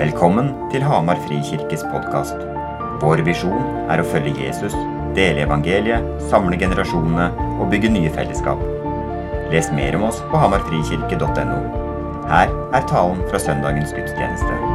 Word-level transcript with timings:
Velkommen 0.00 0.46
til 0.72 0.80
Hamar 0.80 1.18
Frikirkes 1.26 1.82
podkast. 1.92 2.38
Vår 3.02 3.20
visjon 3.26 3.66
er 3.92 4.00
å 4.00 4.06
følge 4.08 4.46
Jesus, 4.46 4.72
dele 5.12 5.42
evangeliet, 5.44 6.06
samle 6.30 6.56
generasjonene 6.56 7.26
og 7.58 7.68
bygge 7.68 7.90
nye 7.92 8.14
fellesskap. 8.14 8.64
Les 9.52 9.68
mer 9.76 10.00
om 10.00 10.08
oss 10.08 10.22
på 10.32 10.40
hamarfrikirke.no. 10.40 11.60
Her 12.32 12.48
er 12.48 12.88
talen 12.88 13.20
fra 13.28 13.44
søndagens 13.44 13.92
gudstjeneste. 13.92 14.69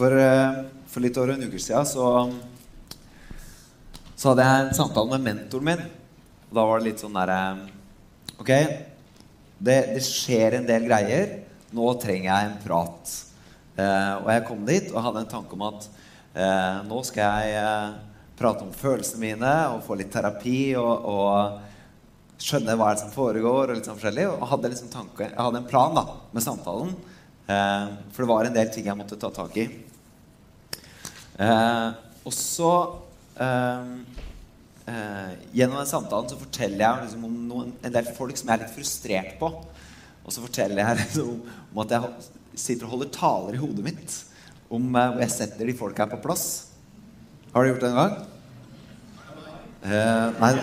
For, 0.00 0.16
eh, 0.16 0.64
for 0.88 1.04
litt 1.04 1.18
over 1.20 1.34
en 1.34 1.44
uke 1.44 1.60
siden 1.60 1.84
så, 1.84 2.06
så 4.16 4.30
hadde 4.30 4.46
jeg 4.46 4.62
en 4.64 4.78
samtale 4.78 5.12
med 5.12 5.26
mentoren 5.26 5.66
min. 5.68 5.82
Og 6.48 6.56
da 6.56 6.64
var 6.66 6.80
det 6.80 6.88
litt 6.88 7.02
sånn 7.04 7.18
derre 7.18 7.40
Ok, 8.40 8.48
det, 9.60 9.74
det, 9.92 10.00
skjer 10.00 10.56
en 10.56 10.68
del 10.68 10.86
greier. 10.88 11.34
Nå 11.76 11.90
trenger 12.00 12.30
jeg 12.30 12.46
en 12.46 12.54
prat. 12.62 13.10
Eh, 13.76 14.14
og 14.22 14.30
jeg 14.32 14.46
kom 14.48 14.62
dit 14.64 14.88
og 14.94 15.04
hadde 15.04 15.26
en 15.26 15.34
tanke 15.34 15.58
om 15.58 15.66
at 15.68 15.84
eh, 16.32 16.78
nå 16.88 17.02
skal 17.04 17.44
jeg 17.44 17.58
eh, 17.60 17.98
prate 18.40 18.64
om 18.64 18.72
følelsene 18.72 19.20
mine 19.20 19.52
og 19.74 19.84
få 19.84 19.98
litt 20.00 20.08
terapi 20.14 20.72
og, 20.80 21.04
og 21.12 22.40
skjønne 22.40 22.78
hva 22.80 22.94
som 22.96 23.12
foregår. 23.12 23.68
og 23.68 23.76
litt 23.76 23.90
sånn 23.90 24.00
forskjellig, 24.00 24.26
og 24.32 24.48
hadde 24.54 24.72
liksom 24.72 24.88
tanke, 24.96 25.28
Jeg 25.28 25.36
hadde 25.36 25.60
en 25.60 25.68
plan 25.68 26.00
da, 26.00 26.06
med 26.32 26.48
samtalen. 26.48 26.96
Eh, 27.50 27.86
for 28.16 28.24
det 28.24 28.32
var 28.32 28.48
en 28.48 28.56
del 28.56 28.72
ting 28.72 28.88
jeg 28.88 28.96
måtte 28.96 29.20
ta 29.20 29.28
tak 29.36 29.60
i. 29.60 29.68
Eh, 31.38 31.90
og 32.26 32.34
så 32.34 32.72
eh, 33.40 33.86
Gjennom 35.54 35.78
den 35.78 35.86
samtalen 35.86 36.26
så 36.26 36.38
forteller 36.40 36.82
jeg 36.82 37.04
liksom 37.04 37.26
om 37.28 37.34
noen, 37.46 37.68
en 37.78 37.92
del 37.94 38.08
folk 38.16 38.34
som 38.34 38.48
jeg 38.48 38.56
er 38.56 38.62
litt 38.64 38.74
frustrert 38.74 39.36
på. 39.38 39.48
Og 40.24 40.34
så 40.34 40.42
forteller 40.42 40.82
jeg 40.82 40.98
liksom 41.04 41.28
om 41.70 41.78
at 41.84 41.94
jeg 41.94 42.02
sitter 42.58 42.88
og 42.88 42.92
holder 42.96 43.10
taler 43.14 43.54
i 43.54 43.62
hodet 43.62 43.84
mitt 43.86 44.16
om 44.70 44.82
hvor 44.90 45.22
jeg 45.22 45.34
setter 45.34 45.64
de 45.66 45.78
folka 45.78 46.06
på 46.10 46.18
plass. 46.24 46.44
Har 47.54 47.62
du 47.62 47.68
gjort 47.70 47.84
det 47.84 47.90
en 47.90 48.00
gang? 48.00 48.14
nei 49.80 50.52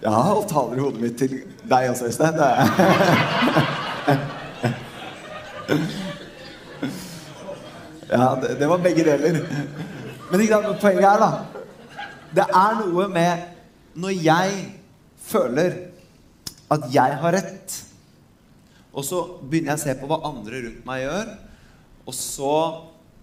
Jeg 0.00 0.10
har 0.12 0.22
holdt 0.22 0.48
taler 0.48 0.76
i 0.76 0.80
hodet 0.80 1.00
mitt 1.02 1.18
til 1.20 1.32
deg 1.68 1.90
også, 1.90 2.04
Øystein. 2.08 2.34
Ja, 8.10 8.34
det, 8.42 8.56
det, 8.58 8.66
var 8.66 8.82
begge 8.82 9.04
deler. 9.06 9.38
Men 10.30 10.42
ikke 10.42 10.58
sant, 10.58 10.82
poenget 10.82 11.06
er, 11.06 11.22
da 11.22 11.30
Det 12.34 12.46
er 12.46 12.80
noe 12.82 13.06
med 13.10 13.46
når 14.00 14.16
jeg 14.22 14.58
føler 15.30 15.76
at 16.70 16.86
jeg 16.94 17.16
har 17.22 17.34
rett, 17.34 17.76
og 18.94 19.06
så 19.06 19.22
begynner 19.42 19.74
jeg 19.74 19.80
å 19.80 19.82
se 19.82 19.94
på 19.98 20.10
hva 20.10 20.20
andre 20.28 20.60
rundt 20.64 20.84
meg 20.86 21.02
gjør, 21.02 21.32
og 22.06 22.14
så 22.14 22.54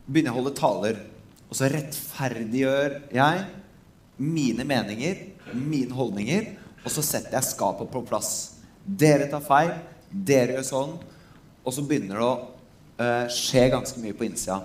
begynner 0.08 0.30
jeg 0.30 0.36
å 0.36 0.40
holde 0.42 0.56
taler, 0.60 1.00
og 1.48 1.56
så 1.56 1.70
rettferdiggjør 1.72 2.98
jeg 3.16 3.46
mine 4.20 4.68
meninger, 4.68 5.24
mine 5.56 5.96
holdninger, 5.96 6.52
og 6.84 6.92
så 6.92 7.04
setter 7.04 7.38
jeg 7.38 7.50
skapet 7.54 7.92
på 7.92 8.04
plass. 8.08 8.32
Dere 8.84 9.30
tar 9.32 9.44
feil, 9.44 9.74
dere 10.12 10.58
gjør 10.58 10.68
sånn. 10.68 10.94
Og 11.68 11.76
så 11.76 11.84
begynner 11.84 12.20
det 12.20 12.28
å 12.28 12.36
uh, 13.00 13.26
skje 13.32 13.66
ganske 13.74 14.00
mye 14.04 14.16
på 14.16 14.28
innsida. 14.28 14.62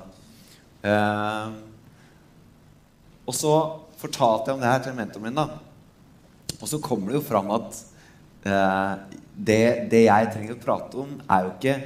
Uh, 0.82 1.54
og 3.28 3.36
så 3.38 3.54
fortalte 4.00 4.50
jeg 4.50 4.56
om 4.56 4.62
det 4.62 4.70
her 4.70 4.82
til 4.82 4.96
mentoren 4.98 5.26
min. 5.28 5.38
da. 5.38 5.46
Og 6.58 6.68
så 6.70 6.80
kommer 6.82 7.10
det 7.10 7.20
jo 7.20 7.26
fram 7.26 7.50
at 7.54 7.76
eh, 8.46 8.94
det, 9.34 9.62
det, 9.92 10.00
jeg 10.04 10.30
trenger 10.32 10.56
å 10.56 10.62
prate 10.62 10.98
om, 10.98 11.12
er 11.30 11.46
jo 11.46 11.52
ikke 11.52 11.76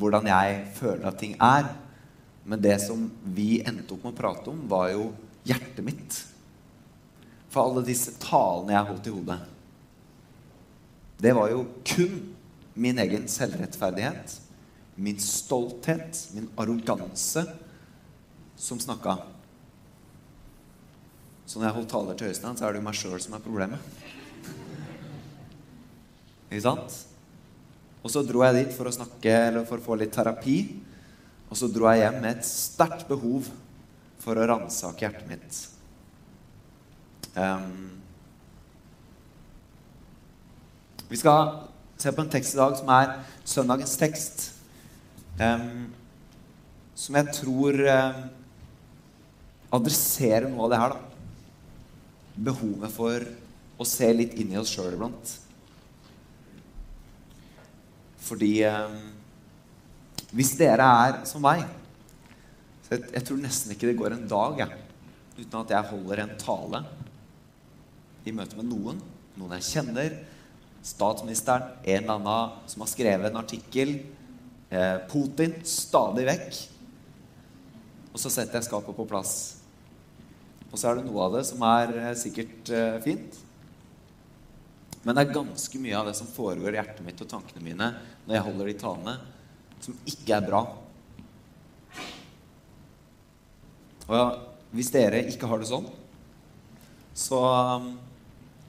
hvordan 0.00 0.28
jeg 0.28 0.58
føler 0.76 1.08
at 1.08 1.18
ting 1.20 1.32
er. 1.40 1.70
Men 2.44 2.60
det 2.60 2.76
som 2.84 3.06
vi 3.24 3.62
endte 3.64 3.96
opp 3.96 4.04
med 4.04 4.12
å 4.12 4.20
prate 4.20 4.52
om, 4.52 4.60
var 4.68 4.90
jo 4.92 5.08
hjertet 5.48 5.80
mitt. 5.84 6.18
For 7.48 7.64
alle 7.64 7.86
disse 7.88 8.14
talene 8.20 8.76
jeg 8.76 8.90
holdt 8.92 9.08
i 9.08 9.16
hodet 9.16 9.40
det 11.22 11.32
var 11.38 11.52
jo 11.52 11.66
kun 11.86 12.16
min 12.74 12.98
egen 12.98 13.28
selvrettferdighet, 13.30 14.40
min 14.98 15.20
stolthet, 15.22 16.18
min 16.34 16.48
arroganse, 16.58 17.44
som 18.62 18.80
snakka. 18.80 19.16
Så 21.46 21.58
når 21.58 21.68
jeg 21.68 21.76
holdt 21.80 21.90
taler 21.90 22.18
til 22.18 22.30
Øystein, 22.30 22.56
så 22.56 22.66
er 22.66 22.72
det 22.72 22.80
jo 22.80 22.86
meg 22.86 22.96
sjøl 22.96 23.18
som 23.20 23.34
er 23.36 23.42
problemet. 23.42 23.90
Ikke 26.46 26.64
sant? 26.64 27.00
Og 28.02 28.12
så 28.12 28.22
dro 28.26 28.44
jeg 28.46 28.60
dit 28.60 28.76
for 28.76 28.88
å 28.88 28.94
snakke, 28.94 29.32
eller 29.48 29.66
for 29.68 29.82
å 29.82 29.84
få 29.84 29.98
litt 29.98 30.14
terapi. 30.14 30.58
Og 31.50 31.58
så 31.58 31.68
dro 31.70 31.90
jeg 31.90 32.04
hjem 32.04 32.20
med 32.22 32.38
et 32.38 32.46
sterkt 32.48 33.04
behov 33.10 33.50
for 34.22 34.38
å 34.38 34.46
ransake 34.48 35.04
hjertet 35.04 35.28
mitt. 35.28 35.58
Um, 37.34 38.02
Vi 41.12 41.18
skal 41.20 41.50
se 42.00 42.08
på 42.12 42.22
en 42.24 42.30
tekst 42.32 42.54
i 42.54 42.56
dag 42.56 42.72
som 42.78 42.88
er 42.88 43.10
søndagens 43.44 43.98
tekst. 44.00 44.44
Um, 45.36 45.90
som 46.96 47.18
jeg 47.18 47.34
tror 47.36 47.76
um, 47.76 48.22
adresserer 49.72 50.50
noe 50.50 50.66
av 50.66 50.72
det 50.72 50.80
her. 50.82 50.94
da. 50.96 51.00
Behovet 52.50 52.92
for 52.92 53.24
å 53.80 53.86
se 53.88 54.08
litt 54.14 54.36
inn 54.40 54.52
i 54.54 54.60
oss 54.60 54.72
sjøl 54.72 54.94
iblant. 54.96 55.36
Fordi 58.22 58.52
eh, 58.68 58.98
hvis 60.32 60.54
dere 60.60 60.86
er 61.06 61.22
som 61.28 61.42
meg 61.44 61.64
så 62.86 62.96
jeg, 62.96 63.08
jeg, 63.14 63.24
tror 63.26 63.40
nesten 63.40 63.72
ikke 63.74 63.88
det 63.88 63.98
går 63.98 64.14
en 64.16 64.28
dag 64.28 64.58
jeg, 64.62 64.80
uten 65.38 65.58
at 65.62 65.72
jeg 65.74 65.90
holder 65.92 66.22
en 66.22 66.34
tale 66.40 66.82
i 68.28 68.34
møte 68.36 68.58
med 68.58 68.68
noen. 68.68 68.98
Noen 69.38 69.54
jeg 69.56 69.68
kjenner, 69.70 70.18
statsministeren, 70.84 71.70
en 71.82 72.02
eller 72.02 72.18
annen 72.18 72.68
som 72.70 72.84
har 72.84 72.90
skrevet 72.90 73.30
en 73.30 73.40
artikkel. 73.40 73.94
Eh, 74.68 74.98
Putin 75.08 75.56
stadig 75.66 76.26
vekk. 76.28 76.60
Og 78.12 78.20
så 78.20 78.32
setter 78.32 78.60
jeg 78.60 78.68
skapet 78.68 78.96
på 78.96 79.08
plass. 79.08 79.61
Og 80.72 80.80
så 80.80 80.88
er 80.88 80.98
det 80.98 81.06
noe 81.06 81.26
av 81.26 81.34
det 81.36 81.44
som 81.44 81.62
er 81.68 81.90
eh, 82.00 82.14
sikkert 82.18 82.72
eh, 82.72 82.96
fint. 83.04 83.40
Men 85.02 85.16
det 85.16 85.24
er 85.24 85.34
ganske 85.34 85.80
mye 85.82 85.98
av 85.98 86.08
det 86.08 86.14
som 86.16 86.30
foregår 86.30 86.72
i 86.72 86.78
hjertet 86.80 87.04
mitt 87.04 87.20
og 87.20 87.28
tankene 87.28 87.64
mine 87.64 87.90
når 88.24 88.36
jeg 88.36 88.46
holder 88.46 88.70
de 88.70 88.76
talene, 88.80 89.16
som 89.82 89.96
ikke 90.08 90.36
er 90.36 90.46
bra. 90.46 90.62
Og 94.12 94.72
hvis 94.72 94.92
dere 94.94 95.24
ikke 95.28 95.48
har 95.50 95.60
det 95.60 95.68
sånn, 95.68 95.88
så 97.12 97.40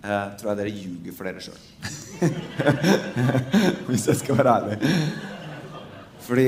eh, 0.03 0.27
tror 0.39 0.49
jeg 0.51 0.59
dere 0.59 0.73
ljuger 0.73 1.15
for 1.15 1.29
dere 1.29 1.43
sjøl. 1.43 1.61
Hvis 3.87 4.09
jeg 4.09 4.19
skal 4.19 4.39
være 4.39 4.55
ærlig. 4.57 4.77
Fordi 6.23 6.45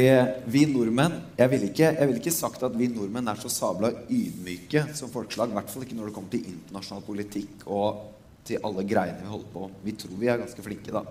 vi 0.47 0.61
nordmenn 0.71 1.17
Jeg 1.35 1.51
ville 1.51 1.67
ikke, 1.67 1.89
vil 1.99 2.19
ikke, 2.21 2.31
sagt 2.31 2.63
at 2.63 2.75
vi 2.77 2.87
nordmenn 2.91 3.27
er 3.27 3.39
så 3.41 3.51
sabla 3.51 3.91
ydmyke 4.07 4.85
som 4.95 5.11
folkeslag. 5.11 5.51
I 5.51 5.57
hvert 5.57 5.73
fall 5.73 5.83
ikke 5.83 5.97
når 5.97 6.09
det 6.09 6.15
kommer 6.15 6.31
til 6.31 6.47
internasjonal 6.53 7.03
politikk 7.05 7.65
og 7.67 8.05
til 8.45 8.61
alle 8.63 8.85
greiene 8.87 9.19
vi 9.23 9.31
holder 9.33 9.51
på. 9.51 9.67
Vi 9.83 9.95
tror 9.99 10.15
vi 10.21 10.29
er 10.31 10.39
ganske 10.39 10.63
flinke 10.63 10.93
da, 10.95 11.03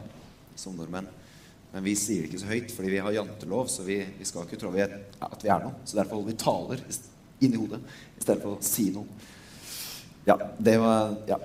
som 0.57 0.77
nordmenn. 0.79 1.11
Men 1.75 1.83
vi 1.83 1.97
sier 1.99 2.23
det 2.23 2.31
ikke 2.31 2.43
så 2.45 2.51
høyt 2.53 2.71
fordi 2.71 2.93
vi 2.93 3.03
har 3.03 3.17
jantelov, 3.17 3.67
så 3.73 3.83
vi, 3.83 3.99
vi 4.19 4.27
skal 4.29 4.47
ikke 4.47 4.61
tro 4.61 4.71
vi 4.71 4.85
er, 4.85 4.95
at 5.27 5.43
vi 5.43 5.51
er 5.51 5.65
noe. 5.65 5.81
Så 5.85 5.99
derfor 5.99 6.21
holder 6.21 6.31
vi 6.31 6.43
taler 6.45 6.85
inni 7.43 7.59
hodet 7.59 7.81
i 8.15 8.23
stedet 8.23 8.41
for 8.45 8.55
å 8.55 8.65
si 8.65 8.89
noe. 8.95 9.25
Ja, 10.25 10.39
det 10.59 10.79
var 10.81 11.19
Ja. 11.29 11.41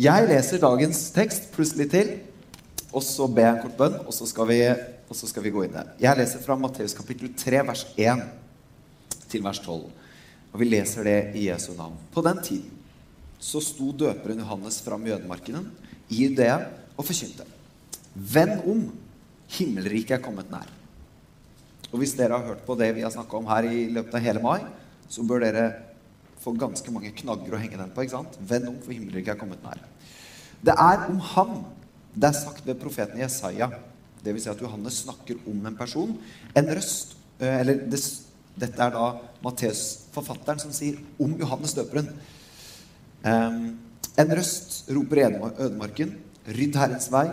Jeg 0.00 0.24
leser 0.24 0.56
dagens 0.56 1.10
tekst 1.12 1.50
plutselig 1.52 1.90
til, 1.92 2.14
og 2.96 3.02
så 3.04 3.26
ber 3.28 3.44
jeg 3.44 3.56
en 3.58 3.64
kort 3.66 3.74
bønn, 3.76 3.98
og 4.06 4.14
så 4.16 4.24
skal 4.24 4.48
vi, 4.48 4.56
så 5.16 5.28
skal 5.30 5.44
vi 5.46 5.52
gå 5.54 5.64
inn 5.66 5.74
der. 5.74 5.92
Jeg 6.00 6.18
leser 6.18 6.42
fra 6.44 6.56
Matteus 6.58 6.94
kapittel 6.96 7.32
3, 7.38 7.62
vers 7.68 7.84
1 7.96 8.22
til 9.32 9.44
vers 9.44 9.60
12. 9.64 9.88
Og 10.52 10.60
vi 10.60 10.68
leser 10.68 11.08
det 11.08 11.18
i 11.38 11.46
Jesu 11.48 11.72
navn. 11.76 11.96
På 12.12 12.24
den 12.24 12.40
tiden 12.44 12.78
så 13.42 13.60
sto 13.64 13.90
døperen 13.96 14.42
Johannes 14.44 14.78
fram 14.84 15.06
i 15.06 15.10
jødemarkene 15.10 15.64
i 16.12 16.20
Judea 16.22 16.58
og 16.96 17.06
forkynte. 17.08 17.46
Vend 18.14 18.60
om! 18.68 18.84
Himmelriket 19.52 20.16
er 20.16 20.22
kommet 20.24 20.48
nær. 20.48 20.68
Og 21.90 21.98
hvis 22.00 22.14
dere 22.16 22.38
har 22.38 22.46
hørt 22.46 22.62
på 22.64 22.76
det 22.80 22.88
vi 22.96 23.02
har 23.04 23.12
snakka 23.12 23.36
om 23.36 23.48
her 23.50 23.66
i 23.68 23.84
løpet 23.92 24.14
av 24.16 24.24
hele 24.24 24.40
mai, 24.40 24.62
så 25.12 25.24
bør 25.28 25.42
dere 25.44 25.64
få 26.40 26.54
ganske 26.56 26.94
mange 26.94 27.12
knagger 27.18 27.52
å 27.52 27.60
henge 27.60 27.76
den 27.76 27.92
på. 27.92 28.04
ikke 28.04 28.16
sant? 28.16 28.38
Vend 28.40 28.70
om, 28.70 28.78
for 28.80 28.94
himmelriket 28.94 29.34
er 29.34 29.40
kommet 29.40 29.60
nær. 29.66 29.82
Det 30.62 30.72
er 30.72 31.04
om 31.10 31.20
ham 31.34 31.56
det 32.12 32.28
er 32.28 32.36
sagt 32.36 32.66
ved 32.66 32.80
profeten 32.80 33.20
Jesaja. 33.20 33.70
Dvs. 34.22 34.44
Si 34.44 34.52
at 34.52 34.62
Johannes 34.62 35.00
snakker 35.04 35.40
om 35.50 35.66
en 35.66 35.78
person. 35.78 36.14
En 36.54 36.70
røst 36.70 37.16
eh, 37.40 37.60
Eller 37.60 37.82
det, 37.90 38.00
dette 38.58 38.84
er 38.84 38.94
da 38.94 39.08
Matteus, 39.42 40.08
forfatteren, 40.14 40.60
som 40.62 40.74
sier 40.74 41.00
om 41.22 41.34
Johannes 41.40 41.74
døperen. 41.74 42.10
Um, 43.22 43.78
en 44.18 44.34
røst 44.36 44.90
roper 44.92 45.22
i 45.22 45.26
ødemarken, 45.30 46.16
rydd 46.52 46.76
Herrens 46.76 47.08
vei, 47.12 47.28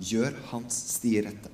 gjør 0.00 0.34
hans 0.50 0.76
stier 0.96 1.28
rette. 1.28 1.52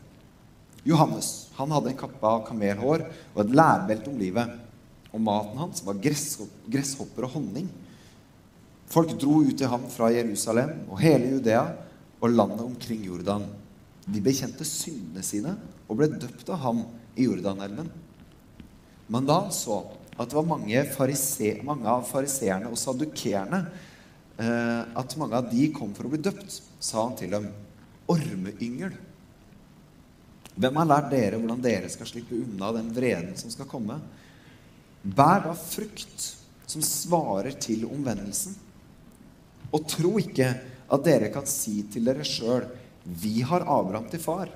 Johannes 0.89 1.51
han 1.59 1.73
hadde 1.75 1.93
en 1.93 2.01
kappe 2.01 2.25
av 2.25 2.47
kamelhår 2.47 3.05
og 3.35 3.41
et 3.45 3.55
lærbelte 3.55 4.09
om 4.09 4.19
livet. 4.21 4.57
Og 5.11 5.21
maten 5.21 5.59
hans 5.59 5.83
var 5.85 5.99
gresshopper 6.01 7.27
og 7.27 7.35
honning. 7.35 7.67
Folk 8.91 9.13
dro 9.21 9.41
ut 9.45 9.57
til 9.59 9.71
ham 9.71 9.85
fra 9.91 10.11
Jerusalem 10.15 10.87
og 10.89 11.03
hele 11.03 11.35
Judea 11.35 11.65
og 12.21 12.33
landet 12.33 12.65
omkring 12.65 13.05
Jordan. 13.07 13.45
De 14.07 14.23
bekjente 14.25 14.65
syndene 14.65 15.25
sine 15.27 15.57
og 15.87 15.99
ble 15.99 16.09
døpt 16.15 16.49
av 16.53 16.63
ham 16.65 16.85
i 17.19 17.27
Jordanelven. 17.27 17.91
Men 19.11 19.27
da 19.27 19.41
han 19.43 19.55
så 19.55 19.83
at 20.21 20.29
det 20.29 20.37
var 20.37 20.49
mange, 20.49 20.83
farise, 20.93 21.55
mange 21.65 21.89
av 21.89 22.05
fariseerne 22.09 22.69
og 22.69 22.77
sadukerene 22.77 23.61
eh, 24.37 24.83
At 25.01 25.17
mange 25.17 25.39
av 25.39 25.49
de 25.49 25.71
kom 25.73 25.95
for 25.97 26.07
å 26.07 26.13
bli 26.13 26.21
døpt, 26.21 26.59
sa 26.77 27.07
han 27.07 27.17
til 27.17 27.33
dem, 27.33 27.47
ormeyngel. 28.11 28.93
Hvem 30.61 30.81
har 30.81 30.89
lært 30.91 31.13
dere 31.15 31.39
hvordan 31.39 31.63
dere 31.65 31.89
skal 31.93 32.09
slippe 32.11 32.37
unna 32.37 32.73
den 32.77 32.91
vreden 32.93 33.33
som 33.39 33.53
skal 33.53 33.69
komme? 33.71 33.97
Bær 35.01 35.47
da 35.47 35.55
frukt 35.57 36.27
som 36.69 36.85
svarer 36.85 37.57
til 37.63 37.87
omvendelsen. 37.89 38.57
Og 39.73 39.87
tro 39.89 40.19
ikke 40.21 40.51
at 40.91 41.07
dere 41.07 41.31
kan 41.33 41.47
si 41.49 41.81
til 41.89 42.05
dere 42.11 42.27
sjøl 42.27 42.67
'Vi 43.05 43.41
har 43.43 43.61
Abraham 43.61 44.09
til 44.11 44.21
far'. 44.21 44.53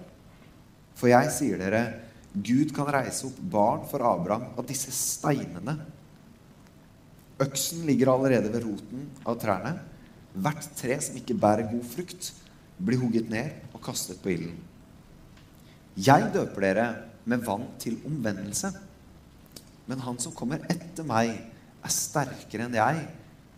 For 0.95 1.09
jeg 1.09 1.31
sier 1.31 1.59
dere, 1.59 2.01
Gud 2.35 2.73
kan 2.75 2.87
reise 2.87 3.27
opp 3.27 3.39
barn 3.39 3.85
for 3.87 4.03
Abraham 4.03 4.59
av 4.59 4.67
disse 4.67 4.91
steinene. 4.91 5.79
Øksen 7.41 7.87
ligger 7.87 8.13
allerede 8.13 8.53
ved 8.53 8.65
roten 8.65 9.09
av 9.27 9.39
trærne. 9.41 9.79
Hvert 10.35 10.69
tre 10.77 11.01
som 11.01 11.17
ikke 11.17 11.39
bærer 11.39 11.71
god 11.71 11.85
frukt, 11.85 12.33
blir 12.79 12.99
hugget 12.99 13.31
ned 13.31 13.51
og 13.73 13.83
kastet 13.83 14.23
på 14.23 14.33
ilden. 14.35 14.57
Jeg 15.95 16.33
døper 16.35 16.61
dere 16.61 16.87
med 17.25 17.45
vann 17.47 17.69
til 17.79 18.01
omvendelse. 18.07 18.73
Men 19.87 20.03
han 20.03 20.19
som 20.19 20.35
kommer 20.35 20.65
etter 20.71 21.07
meg, 21.07 21.37
er 21.85 21.93
sterkere 21.93 22.67
enn 22.67 22.77
jeg, 22.79 23.01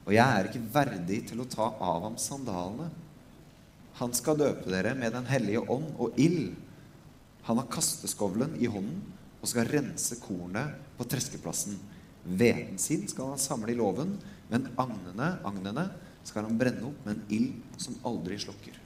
og 0.06 0.12
jeg 0.14 0.26
er 0.26 0.48
ikke 0.48 0.68
verdig 0.74 1.20
til 1.30 1.40
å 1.42 1.48
ta 1.50 1.68
av 1.70 2.08
ham 2.08 2.16
sandalene. 2.18 2.90
Han 3.96 4.12
skal 4.16 4.38
døpe 4.40 4.68
dere 4.68 4.94
med 4.98 5.14
Den 5.14 5.28
hellige 5.28 5.62
ånd 5.72 5.88
og 5.98 6.16
ild. 6.20 6.54
Han 7.48 7.60
har 7.60 7.70
kasteskovlen 7.72 8.56
i 8.60 8.68
hånden 8.68 9.02
og 9.40 9.48
skal 9.48 9.68
rense 9.70 10.18
kornet 10.20 10.74
på 10.98 11.06
treskeplassen. 11.08 11.76
Hveten 12.26 12.80
sin 12.82 13.06
skal 13.08 13.30
han 13.32 13.40
samle 13.40 13.70
i 13.70 13.78
låven, 13.78 14.16
men 14.50 14.66
agnene, 14.80 15.36
agnene 15.46 15.86
skal 16.26 16.48
han 16.48 16.58
brenne 16.58 16.88
opp 16.88 17.06
med 17.06 17.14
en 17.14 17.36
ild 17.36 17.78
som 17.80 17.94
aldri 18.08 18.38
slukker. 18.42 18.80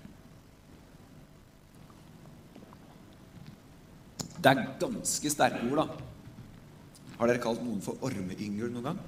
Det 4.40 4.52
er 4.52 4.68
ganske 4.80 5.32
sterke 5.32 5.64
ord, 5.68 5.82
da. 5.82 6.06
Har 7.18 7.28
dere 7.28 7.42
kalt 7.42 7.64
noen 7.64 7.82
for 7.84 8.00
ormeyngel 8.04 8.70
noen 8.72 8.86
gang? 8.90 9.00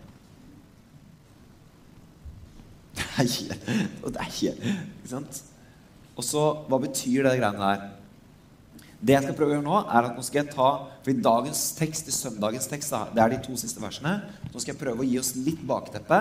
Nei, 2.97 3.29
det 4.13 4.19
er 4.21 4.29
ikke 4.29 4.53
Ikke 4.57 5.09
sant? 5.09 5.45
Og 6.17 6.25
så, 6.27 6.45
hva 6.69 6.79
betyr 6.83 7.25
det 7.27 7.39
greiene 7.41 7.61
der? 7.61 7.91
Det 9.03 9.17
jeg 9.17 9.25
skal 9.25 9.35
prøve 9.35 9.51
å 9.51 9.57
gjøre 9.57 9.67
nå, 9.67 9.79
er 9.83 10.07
at 10.07 10.15
nå 10.15 10.23
skal 10.23 10.45
jeg 10.45 10.55
ta 10.55 10.69
For 11.03 11.11
i 11.11 11.19
dagens 11.19 11.63
tekst, 11.75 12.07
i 12.07 12.15
søndagens 12.15 12.69
tekst, 12.71 12.95
det 13.15 13.23
er 13.23 13.33
de 13.33 13.41
to 13.43 13.57
siste 13.59 13.83
versene. 13.83 14.13
Nå 14.53 14.61
skal 14.63 14.77
jeg 14.77 14.83
prøve 14.83 15.03
å 15.03 15.09
gi 15.09 15.19
oss 15.19 15.33
litt 15.35 15.65
bakteppe, 15.67 16.21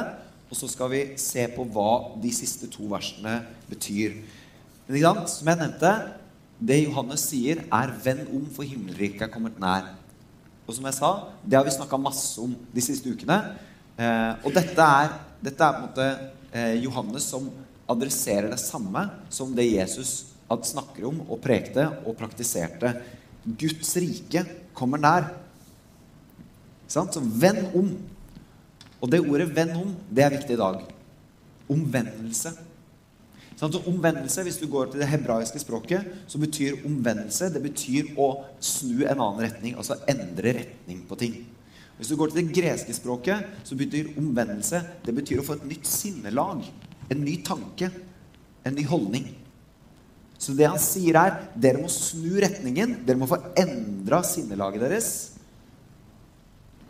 og 0.49 0.57
så 0.57 0.67
skal 0.71 0.89
vi 0.91 1.01
se 1.21 1.45
på 1.53 1.67
hva 1.75 1.91
de 2.23 2.31
siste 2.33 2.67
to 2.73 2.87
versene 2.89 3.37
betyr. 3.69 4.17
Men 4.87 4.97
ikke 4.97 5.11
sant? 5.11 5.33
Som 5.35 5.51
jeg 5.51 5.61
nevnte, 5.61 5.91
det 6.61 6.79
Johannes 6.81 7.27
sier, 7.29 7.61
er 7.69 7.93
'venn 8.03 8.25
om, 8.33 8.49
for 8.49 8.65
himmelriket 8.65 9.21
er 9.27 9.33
kommet 9.33 9.61
nær'. 9.61 9.93
Og 10.67 10.73
som 10.73 10.85
jeg 10.85 10.93
sa, 10.93 11.11
det 11.45 11.57
har 11.57 11.63
vi 11.65 11.71
snakka 11.71 11.97
masse 11.97 12.41
om 12.41 12.55
de 12.73 12.81
siste 12.81 13.09
ukene. 13.09 13.37
Eh, 13.97 14.33
og 14.45 14.53
dette 14.53 14.81
er, 14.81 15.09
dette 15.43 15.63
er, 15.63 15.71
på 15.71 15.77
en 15.77 15.87
måte 15.89 16.07
eh, 16.53 16.75
Johannes 16.83 17.23
som 17.23 17.49
adresserer 17.91 18.49
det 18.51 18.59
samme 18.61 19.07
som 19.29 19.53
det 19.55 19.67
Jesus 19.69 20.31
hadde 20.49 20.67
snakker 20.67 21.07
om 21.09 21.21
og 21.27 21.41
prekte 21.43 21.87
og 22.05 22.17
praktiserte. 22.19 22.95
Guds 23.45 23.93
rike 23.99 24.45
kommer 24.77 25.01
nær. 25.01 25.29
Så 26.91 27.05
venn 27.21 27.63
om. 27.73 27.93
Og 29.01 29.09
det 29.09 29.21
ordet 29.21 29.49
'venn 29.49 29.75
om' 29.75 29.95
det 30.11 30.23
er 30.23 30.29
viktig 30.29 30.53
i 30.53 30.63
dag. 30.63 30.83
Omvendelse. 31.69 32.51
Så 33.57 33.81
omvendelse, 33.85 34.43
Hvis 34.43 34.57
du 34.57 34.67
går 34.67 34.85
til 34.85 34.99
det 34.99 35.07
hebraiske 35.07 35.59
språket, 35.59 36.05
så 36.27 36.37
betyr 36.37 36.85
omvendelse 36.85 37.53
det 37.53 37.61
betyr 37.61 38.17
å 38.17 38.43
snu 38.59 39.05
en 39.05 39.21
annen 39.21 39.41
retning. 39.41 39.75
Altså 39.75 39.95
endre 40.07 40.53
retning 40.53 41.05
på 41.07 41.15
ting. 41.15 41.45
Hvis 41.97 42.07
du 42.07 42.15
går 42.15 42.31
til 42.31 42.47
det 42.47 42.55
greske 42.55 42.93
språket, 42.93 43.45
så 43.63 43.75
betyr 43.75 44.17
omvendelse 44.17 44.81
det 45.05 45.13
betyr 45.13 45.39
å 45.39 45.45
få 45.45 45.53
et 45.53 45.65
nytt 45.69 45.85
sinnelag. 45.85 46.63
En 47.11 47.21
ny 47.25 47.37
tanke. 47.45 47.91
En 48.65 48.77
ny 48.77 48.85
holdning. 48.87 49.27
Så 50.41 50.55
det 50.57 50.65
han 50.65 50.81
sier, 50.81 51.17
er 51.19 51.35
dere 51.53 51.83
må 51.83 51.89
snu 51.91 52.39
retningen. 52.41 53.01
Dere 53.05 53.19
må 53.21 53.29
få 53.29 53.37
endra 53.59 54.23
sinnelaget 54.25 54.81
deres 54.87 55.11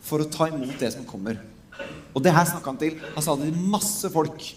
for 0.01 0.23
å 0.23 0.29
ta 0.31 0.47
imot 0.50 0.79
det 0.81 0.94
som 0.95 1.06
kommer. 1.07 1.38
Og 2.15 2.23
det 2.23 2.33
her 2.35 2.47
snakka 2.47 2.71
han 2.71 2.79
til. 2.79 2.97
Han 3.15 3.23
sa 3.23 3.35
det 3.39 3.50
til 3.51 3.68
masse 3.73 4.12
folk. 4.13 4.47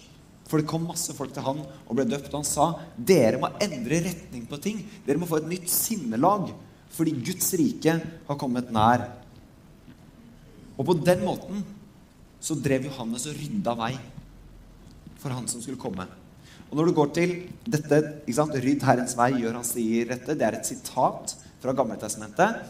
For 0.45 0.61
det 0.61 0.69
kom 0.69 0.85
masse 0.87 1.13
folk 1.17 1.33
til 1.33 1.45
han 1.45 1.61
og 1.65 1.93
ble 1.97 2.07
døpt. 2.07 2.31
Og 2.31 2.39
han 2.39 2.47
sa 2.47 2.69
dere 2.95 3.41
må 3.41 3.51
endre 3.63 4.01
retning 4.07 4.47
på 4.49 4.59
ting. 4.63 4.81
Dere 5.05 5.19
må 5.21 5.29
få 5.29 5.41
et 5.41 5.51
nytt 5.51 5.69
sinnelag. 5.71 6.51
Fordi 6.95 7.15
Guds 7.19 7.51
rike 7.59 7.99
har 7.99 8.39
kommet 8.39 8.71
nær. 8.73 9.09
Og 10.75 10.87
på 10.87 10.95
den 11.03 11.23
måten 11.27 11.63
så 12.43 12.55
drev 12.59 12.87
Johannes 12.89 13.25
og 13.27 13.39
rydda 13.39 13.73
vei 13.79 13.95
for 15.25 15.33
han 15.33 15.47
som 15.49 15.63
skulle 15.63 15.81
komme. 15.81 16.05
Og 16.69 16.77
når 16.77 16.89
du 16.89 16.97
går 16.97 17.11
til 17.17 17.33
dette 17.65 17.97
ikke 18.25 18.37
sant, 18.37 18.53
'Rydd 18.53 18.85
Herrens 18.85 19.15
vei, 19.17 19.31
gjør 19.41 19.57
han 19.57 19.65
sier 19.65 20.05
rette', 20.11 20.37
det 20.37 20.45
er 20.45 20.57
et 20.59 20.69
sitat 20.69 21.33
fra 21.61 21.73
Gammeltestamentet. 21.73 22.61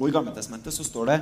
Og 0.00 0.08
i 0.08 0.14
Gammeltestamentet 0.14 0.74
så 0.74 0.86
står 0.86 1.06
det 1.06 1.18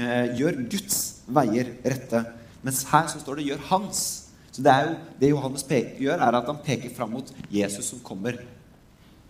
eh, 0.00 0.32
'gjør 0.38 0.62
Guds 0.72 0.98
veier 1.28 1.76
rette'. 1.84 2.24
Mens 2.64 2.84
her 2.88 3.06
så 3.12 3.20
står 3.20 3.36
det 3.36 3.46
'gjør 3.50 3.68
hans'. 3.68 4.30
Så 4.50 4.64
det, 4.64 4.72
jo, 4.82 4.96
det 5.20 5.30
Johannes 5.30 5.62
peker, 5.62 6.00
gjør, 6.00 6.18
er 6.18 6.36
at 6.40 6.48
han 6.48 6.64
peker 6.64 6.90
fram 6.90 7.12
mot 7.14 7.28
Jesus 7.52 7.92
som 7.92 8.00
kommer. 8.02 8.40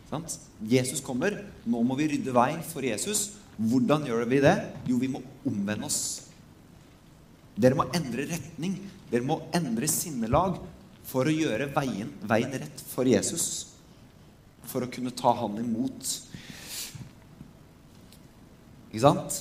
Sant? 0.09 0.39
Jesus 0.65 1.03
kommer. 1.05 1.37
Nå 1.67 1.83
må 1.83 1.95
vi 1.99 2.09
rydde 2.15 2.33
vei 2.35 2.55
for 2.67 2.87
Jesus. 2.87 3.33
Hvordan 3.59 4.07
gjør 4.09 4.25
vi 4.31 4.41
det? 4.41 4.57
Jo, 4.89 4.97
vi 4.97 5.11
må 5.13 5.21
omvende 5.47 5.87
oss. 5.87 6.31
Dere 7.61 7.77
må 7.77 7.85
endre 7.93 8.25
retning. 8.31 8.79
Dere 9.11 9.27
må 9.27 9.43
endre 9.53 9.89
sinnelag 9.91 10.57
for 11.11 11.27
å 11.27 11.35
gjøre 11.35 11.71
veien, 11.75 12.11
veien 12.31 12.55
rett 12.63 12.83
for 12.93 13.09
Jesus. 13.09 13.47
For 14.71 14.87
å 14.87 14.91
kunne 14.93 15.13
ta 15.17 15.33
han 15.41 15.59
imot. 15.59 16.13
Ikke 18.91 19.03
sant? 19.03 19.41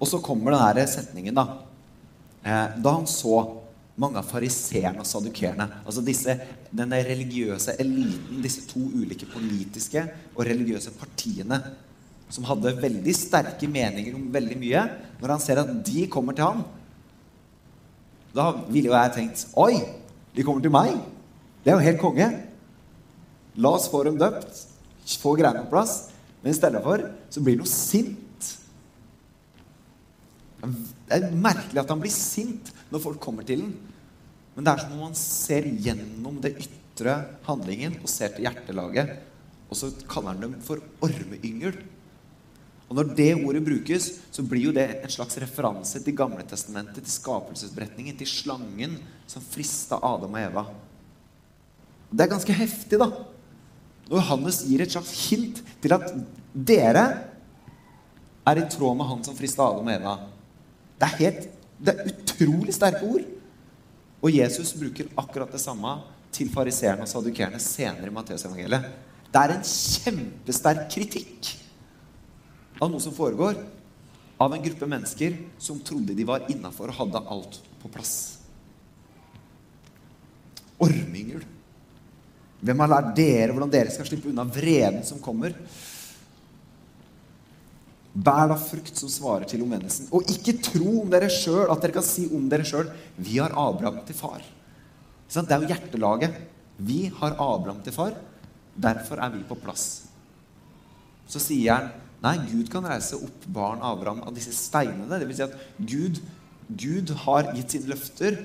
Og 0.00 0.08
så 0.08 0.20
kommer 0.24 0.54
denne 0.54 0.86
setningen, 0.88 1.36
da. 1.36 1.46
Eh, 2.40 2.78
da 2.80 2.94
han 2.94 3.08
så 3.10 3.42
mange 4.00 4.20
av 4.20 4.28
fariseerne 4.30 5.02
og 5.02 5.08
sadukerene. 5.08 5.66
Altså 5.84 6.02
disse, 6.04 6.36
denne 6.72 7.02
religiøse 7.04 7.76
eliten, 7.82 8.40
disse 8.44 8.64
to 8.70 8.80
ulike 8.80 9.28
politiske 9.28 10.06
og 10.32 10.44
religiøse 10.48 10.94
partiene 10.96 11.58
som 12.30 12.46
hadde 12.46 12.76
veldig 12.78 13.14
sterke 13.16 13.68
meninger 13.68 14.14
om 14.16 14.28
veldig 14.32 14.58
mye. 14.60 14.84
Når 15.20 15.34
han 15.34 15.42
ser 15.42 15.60
at 15.60 15.72
de 15.84 16.06
kommer 16.12 16.38
til 16.38 16.46
ham, 16.46 16.62
da 18.30 18.52
ville 18.70 18.92
jo 18.92 18.94
jeg 18.94 19.14
tenkt 19.16 19.48
Oi, 19.58 19.74
de 20.36 20.46
kommer 20.46 20.62
til 20.64 20.72
meg! 20.74 20.94
Det 21.64 21.72
er 21.72 21.76
jo 21.76 21.84
helt 21.84 22.00
konge. 22.00 22.28
La 23.60 23.72
oss 23.76 23.88
få 23.90 24.02
dem 24.06 24.18
døpt. 24.20 24.66
Få 25.20 25.34
greiene 25.38 25.64
på 25.66 25.74
plass. 25.74 26.10
Men 26.40 26.52
i 26.52 26.56
stedet 26.56 26.80
for 26.84 27.02
så 27.32 27.42
blir 27.44 27.58
han 27.58 27.64
jo 27.66 27.70
sint. 27.70 28.50
Det 30.60 31.16
er 31.16 31.32
merkelig 31.34 31.82
at 31.82 31.90
han 31.90 32.00
blir 32.02 32.12
sint 32.14 32.70
når 32.92 33.04
folk 33.04 33.20
kommer 33.22 33.46
til 33.46 33.64
den. 33.64 33.74
Men 34.54 34.66
det 34.66 34.72
er 34.72 34.84
som 34.84 34.96
om 34.96 35.08
han 35.08 35.18
ser 35.18 35.66
gjennom 35.84 36.38
det 36.42 36.56
ytre 36.62 37.16
handlingen 37.46 37.98
og 38.00 38.08
ser 38.12 38.34
til 38.34 38.46
hjertelaget. 38.46 39.12
Og 39.70 39.78
så 39.78 39.92
kaller 40.10 40.34
han 40.34 40.46
dem 40.46 40.56
for 40.64 40.82
ormeyngel. 41.04 41.76
Og 42.90 42.96
når 42.98 43.12
det 43.14 43.28
ordet 43.38 43.62
brukes, 43.62 44.06
så 44.34 44.42
blir 44.42 44.64
jo 44.66 44.74
det 44.74 44.84
en 44.98 45.12
slags 45.14 45.38
referanse 45.38 46.00
til 46.02 46.16
Gamle 46.18 46.42
Testamentet, 46.42 47.04
til 47.04 47.12
skapelsesberetningen, 47.12 48.16
til 48.18 48.26
slangen 48.26 48.96
som 49.30 49.44
frista 49.46 50.00
Adam 50.02 50.34
og 50.34 50.40
Eva. 50.42 50.64
Det 52.10 52.24
er 52.24 52.32
ganske 52.32 52.56
heftig, 52.58 52.98
da. 52.98 53.06
Når 54.10 54.18
Johannes 54.18 54.64
gir 54.66 54.82
et 54.82 54.90
slags 54.90 55.12
hint 55.28 55.62
til 55.78 55.94
at 55.94 56.08
Dere 56.50 57.04
er 58.50 58.58
i 58.58 58.66
tråd 58.66 58.98
med 58.98 59.06
han 59.06 59.22
som 59.22 59.38
frista 59.38 59.68
Adam 59.68 59.86
og 59.86 59.94
Eva. 59.94 60.16
Det 60.98 61.06
er, 61.06 61.16
helt, 61.20 61.48
det 61.78 61.94
er 61.94 62.10
utrolig 62.10 62.74
sterke 62.74 63.06
ord. 63.06 63.30
Og 64.18 64.34
Jesus 64.34 64.74
bruker 64.74 65.14
akkurat 65.14 65.54
det 65.54 65.62
samme 65.62 65.94
til 66.34 66.50
fariseerne 66.50 67.06
og 67.06 67.14
sadukerene 67.14 67.62
senere 67.62 68.10
i 68.10 68.18
Matteusevangeliet. 68.18 68.90
Det 69.30 69.46
er 69.46 69.54
en 69.54 69.62
kjempesterk 69.62 70.88
kritikk 70.90 71.54
av 72.80 72.90
noe 72.90 73.02
som 73.02 73.14
foregår 73.14 73.60
av 74.40 74.54
en 74.54 74.62
gruppe 74.64 74.88
mennesker 74.88 75.36
som 75.60 75.80
trodde 75.84 76.16
de 76.16 76.24
var 76.24 76.46
innafor 76.48 76.88
og 76.88 77.00
hadde 77.02 77.20
alt 77.28 77.60
på 77.82 77.90
plass. 77.92 78.14
Ormyngel. 80.80 81.44
Hvem 82.64 82.82
har 82.82 82.92
lært 82.92 83.14
dere 83.16 83.52
hvordan 83.52 83.72
dere 83.72 83.92
skal 83.92 84.08
slippe 84.08 84.30
unna 84.32 84.46
vreden 84.48 85.04
som 85.04 85.20
kommer? 85.20 85.52
Bær 88.10 88.48
da 88.50 88.56
frukt 88.58 88.96
som 88.96 89.12
svarer 89.12 89.46
til 89.48 89.62
omvendelsen. 89.64 90.08
Og 90.16 90.28
ikke 90.32 90.56
tro 90.64 91.02
om 91.04 91.12
dere 91.12 91.28
sjøl 91.32 91.68
at 91.70 91.84
dere 91.84 91.94
kan 91.94 92.04
si 92.04 92.26
om 92.32 92.48
dere 92.50 92.66
sjøl 92.66 92.88
'Vi 93.16 93.38
har 93.38 93.52
Abraham 93.52 94.00
til 94.06 94.16
far'. 94.16 94.44
Det 95.28 95.52
er 95.52 95.60
jo 95.60 95.68
hjertelaget. 95.68 96.34
Vi 96.78 97.12
har 97.20 97.36
Abraham 97.36 97.82
til 97.82 97.92
far. 97.92 98.16
Derfor 98.74 99.20
er 99.20 99.30
vi 99.30 99.44
på 99.44 99.54
plass. 99.54 100.08
Så 101.28 101.38
sier 101.38 101.74
han 101.74 101.90
nei, 102.24 102.36
Gud 102.50 102.70
kan 102.72 102.86
reise 102.88 103.18
opp 103.18 103.46
barn 103.48 103.82
Abraham 103.84 104.22
av 104.28 104.34
disse 104.36 104.52
steinene. 104.56 105.18
Det 105.20 105.28
vil 105.28 105.38
si 105.38 105.46
at 105.46 105.56
Gud, 105.78 106.20
Gud 106.68 107.14
har 107.24 107.52
gitt 107.56 107.76
sine 107.76 107.92
løfter. 107.92 108.38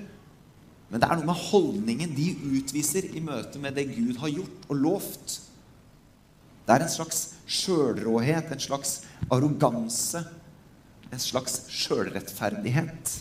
Men 0.89 1.01
det 1.01 1.09
er 1.09 1.19
noe 1.19 1.27
med 1.27 1.43
holdningen 1.49 2.13
de 2.15 2.29
utviser 2.55 3.09
i 3.17 3.23
møte 3.23 3.59
med 3.61 3.75
det 3.77 3.89
Gud 3.91 4.19
har 4.21 4.31
gjort 4.31 4.69
og 4.69 4.79
lovt. 4.79 5.37
Det 6.65 6.73
er 6.73 6.85
en 6.85 6.93
slags 6.93 7.21
sjølråhet, 7.45 8.49
en 8.53 8.61
slags 8.61 8.99
arroganse, 9.33 10.23
en 11.11 11.21
slags 11.21 11.65
sjølrettferdighet. 11.69 13.15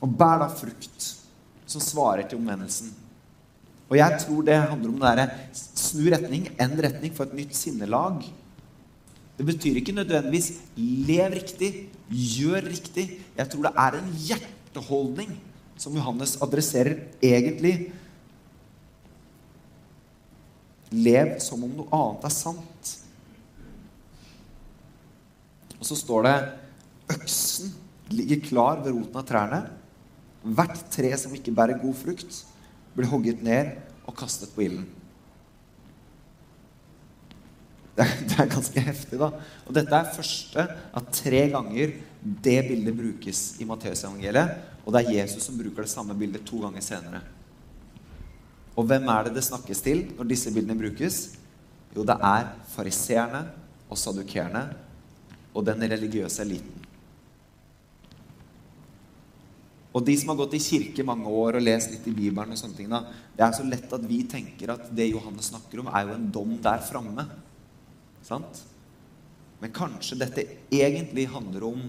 Og 0.00 0.12
bær 0.20 0.40
da 0.44 0.50
frukt 0.52 1.08
som 1.70 1.82
svarer 1.82 2.26
til 2.26 2.40
omvendelsen. 2.40 2.92
Og 3.90 3.96
jeg 3.98 4.20
tror 4.22 4.44
det 4.46 4.54
handler 4.54 4.92
om 4.92 5.00
det 5.00 5.08
derre 5.08 5.26
snu 5.58 6.04
retning, 6.14 6.46
end 6.62 6.82
retning, 6.84 7.14
for 7.14 7.26
et 7.26 7.34
nytt 7.34 7.56
sinnelag. 7.58 8.22
Det 9.40 9.46
betyr 9.48 9.80
ikke 9.80 9.96
nødvendigvis 9.96 10.52
'lev 10.76 11.32
riktig', 11.32 11.88
'gjør 12.10 12.60
riktig'. 12.70 13.18
Jeg 13.36 13.48
tror 13.50 13.62
det 13.62 13.72
er 13.76 13.92
en 13.98 14.12
hjerteholdning 14.12 15.30
som 15.76 15.96
Johannes 15.96 16.36
adresserer 16.42 16.98
egentlig. 17.22 17.92
Lev 20.92 21.40
som 21.40 21.64
om 21.64 21.70
noe 21.70 21.88
annet 21.90 22.24
er 22.24 22.34
sant. 22.34 22.96
Og 25.80 25.86
så 25.86 25.96
står 25.96 26.22
det 26.22 26.36
øksen 27.16 27.74
ligger 28.10 28.42
klar 28.44 28.82
ved 28.84 28.92
roten 28.92 29.16
av 29.16 29.26
trærne. 29.26 29.60
Hvert 30.44 30.84
tre 30.92 31.16
som 31.16 31.34
ikke 31.34 31.54
bærer 31.54 31.80
god 31.80 31.94
frukt, 31.94 32.44
blir 32.96 33.10
hogget 33.10 33.42
ned 33.44 33.76
og 34.08 34.16
kastet 34.18 34.52
på 34.54 34.64
ilden. 34.66 34.88
Det 37.96 38.06
er, 38.06 38.12
det 38.28 38.36
er, 38.38 38.48
ganske 38.48 38.80
heftig, 38.80 39.18
da. 39.20 39.28
Og 39.66 39.74
dette 39.76 39.96
er 39.96 40.14
første 40.14 40.64
av 40.96 41.08
tre 41.12 41.42
ganger 41.52 41.92
det 42.20 42.56
bildet 42.68 42.96
brukes 42.96 43.42
i 43.60 43.66
Matteusevangeliet. 43.68 44.54
Og 44.86 44.94
det 44.94 45.02
er 45.02 45.18
Jesus 45.18 45.44
som 45.44 45.58
bruker 45.58 45.84
det 45.84 45.92
samme 45.92 46.16
bildet 46.16 46.46
to 46.48 46.62
ganger 46.62 46.84
senere. 46.84 47.20
Og 48.78 48.86
hvem 48.88 49.08
er 49.12 49.26
det 49.26 49.34
det 49.36 49.44
snakkes 49.44 49.82
til 49.84 50.06
når 50.16 50.30
disse 50.30 50.52
bildene 50.54 50.78
brukes? 50.78 51.20
Jo, 51.92 52.06
det 52.06 52.16
er 52.16 52.52
fariseerne 52.72 53.42
og 53.90 53.98
sadukerene 53.98 54.64
og 55.52 55.66
den 55.66 55.82
religiøse 55.90 56.46
eliten. 56.46 56.79
Og 59.90 60.04
de 60.06 60.14
som 60.18 60.30
har 60.30 60.38
gått 60.38 60.54
i 60.54 60.62
kirke 60.62 61.04
mange 61.06 61.30
år 61.34 61.58
og 61.58 61.64
lest 61.66 61.90
litt 61.90 62.06
i 62.06 62.14
Bibelen, 62.14 62.54
og 62.54 62.58
sånne 62.58 62.78
ting, 62.78 62.90
det 62.90 63.42
er 63.42 63.54
så 63.56 63.66
lett 63.66 63.90
at 63.90 64.04
vi 64.06 64.20
tenker 64.30 64.70
at 64.76 64.86
det 64.94 65.08
Johannes 65.10 65.50
snakker 65.50 65.82
om, 65.82 65.90
er 65.90 66.06
jo 66.06 66.14
en 66.14 66.28
dom 66.30 66.52
der 66.62 66.84
framme. 66.86 67.26
Sant? 68.26 68.62
Men 69.60 69.74
kanskje 69.74 70.20
dette 70.20 70.46
egentlig 70.72 71.26
handler 71.32 71.66
om 71.72 71.82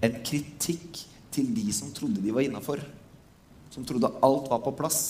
en 0.00 0.20
kritikk 0.24 1.02
til 1.34 1.50
de 1.54 1.66
som 1.74 1.90
trodde 1.94 2.22
de 2.22 2.32
var 2.34 2.46
innafor. 2.46 2.82
Som 3.74 3.84
trodde 3.86 4.12
alt 4.22 4.48
var 4.50 4.62
på 4.62 4.74
plass. 4.78 5.02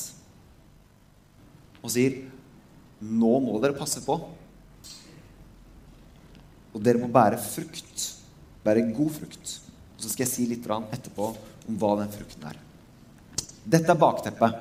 Og 1.81 1.93
sier 1.93 2.23
nå 3.01 3.37
må 3.45 3.61
dere 3.61 3.77
passe 3.77 4.03
på. 4.05 4.17
Og 6.71 6.83
dere 6.85 7.01
må 7.01 7.09
bære 7.13 7.39
frukt. 7.41 8.09
Bære 8.65 8.91
god 8.97 9.15
frukt. 9.21 9.55
Og 9.97 10.03
så 10.05 10.11
skal 10.11 10.27
jeg 10.27 10.33
si 10.33 10.49
litt 10.49 10.67
etterpå 10.67 11.33
om 11.69 11.79
hva 11.81 11.95
den 12.01 12.13
frukten 12.15 12.49
er. 12.51 12.59
Dette 13.71 13.93
er 13.93 14.01
bakteppet. 14.01 14.59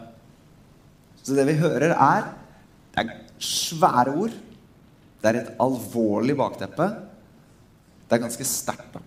Så 1.23 1.35
det 1.37 1.47
vi 1.49 1.59
hører, 1.59 1.93
er 1.93 2.29
Det 2.89 3.03
er 3.05 3.19
svære 3.39 4.15
ord. 4.17 4.33
Det 5.21 5.29
er 5.29 5.37
et 5.39 5.51
alvorlig 5.61 6.35
bakteppe. 6.35 6.87
Det 8.09 8.17
er 8.17 8.23
ganske 8.23 8.45
sterkt, 8.47 8.93
da. 8.93 8.99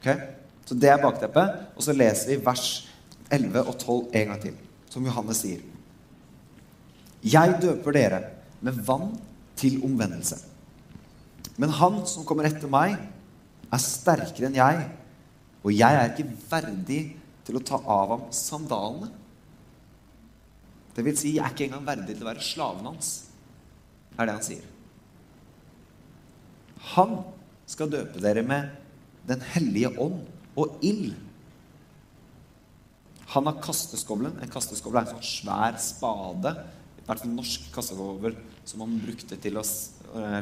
Okay? 0.00 0.16
Så 0.66 0.74
det 0.74 0.90
er 0.90 1.00
bakteppet. 1.00 1.60
Og 1.76 1.82
så 1.86 1.94
leser 1.94 2.34
vi 2.34 2.44
vers 2.44 2.88
11 3.30 3.62
og 3.62 3.78
12 3.78 4.16
en 4.20 4.32
gang 4.32 4.42
til, 4.42 4.56
som 4.90 5.06
Johannes 5.06 5.40
sier. 5.44 5.62
Jeg 7.24 7.56
døper 7.62 7.96
dere 7.96 8.20
med 8.60 8.82
vann 8.84 9.14
til 9.56 9.78
omvendelse. 9.84 10.42
Men 11.56 11.72
han 11.78 12.02
som 12.10 12.26
kommer 12.26 12.48
etter 12.48 12.68
meg, 12.68 12.98
er 13.72 13.80
sterkere 13.80 14.50
enn 14.50 14.58
jeg 14.58 14.82
og 15.64 15.72
jeg 15.72 15.96
er 15.96 16.10
ikke 16.12 16.28
verdig 16.50 17.02
til 17.44 17.58
å 17.58 17.64
ta 17.64 17.78
av 17.80 18.10
ham 18.12 18.24
sandalene. 18.34 19.10
Det 20.94 21.02
vil 21.06 21.16
si, 21.18 21.34
jeg 21.34 21.42
er 21.42 21.54
ikke 21.54 21.66
engang 21.66 21.86
verdig 21.88 22.12
til 22.12 22.24
å 22.26 22.30
være 22.30 22.44
slaven 22.44 22.86
hans, 22.86 23.10
er 24.14 24.28
det 24.28 24.36
han 24.36 24.46
sier. 24.46 24.66
Han 26.94 27.16
skal 27.66 27.92
døpe 27.92 28.20
dere 28.22 28.44
med 28.46 28.80
Den 29.24 29.40
hellige 29.54 29.88
ånd 29.96 30.18
og 30.60 30.82
ild. 30.84 31.14
Han 33.32 33.46
har 33.48 33.56
kasteskovlen. 33.64 34.34
En 34.44 34.50
kasteskovle 34.52 35.00
er 35.00 35.08
en 35.08 35.14
sånn 35.14 35.24
svær 35.24 35.78
spade. 35.80 36.52
I 37.00 37.06
hvert 37.06 37.22
fall 37.22 37.32
norsk 37.32 37.70
kasteskovl 37.72 38.36
som 38.68 38.82
man 38.84 38.98
brukte 39.00 39.38
til 39.40 39.56
å 39.56 39.64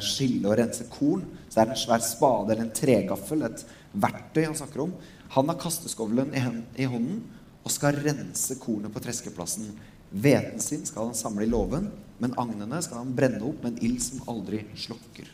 skille 0.03 0.49
og 0.49 0.57
rense 0.59 0.85
korn. 0.91 1.25
Så 1.47 1.57
det 1.57 1.63
er 1.63 1.73
en 1.73 1.81
svær 1.83 2.03
spade 2.05 2.53
eller 2.53 2.65
en 2.67 2.75
tregaffel, 2.75 3.45
et 3.47 3.65
verktøy 3.93 4.45
han 4.45 4.57
snakker 4.57 4.85
om. 4.85 4.93
Han 5.33 5.49
har 5.49 5.61
kasteskovlen 5.61 6.33
i 6.33 6.85
hånden 6.85 7.23
og 7.63 7.71
skal 7.71 7.97
rense 8.03 8.57
kornet 8.61 8.93
på 8.93 9.01
treskeplassen. 9.03 9.71
Hveten 10.13 10.61
sin 10.61 10.83
skal 10.85 11.09
han 11.09 11.17
samle 11.17 11.47
i 11.47 11.49
låven, 11.49 11.87
men 12.21 12.35
agnene 12.37 12.81
skal 12.85 13.01
han 13.01 13.15
brenne 13.17 13.41
opp 13.47 13.63
med 13.63 13.73
en 13.73 13.87
ild 13.87 14.03
som 14.03 14.21
aldri 14.29 14.61
slokker. 14.77 15.31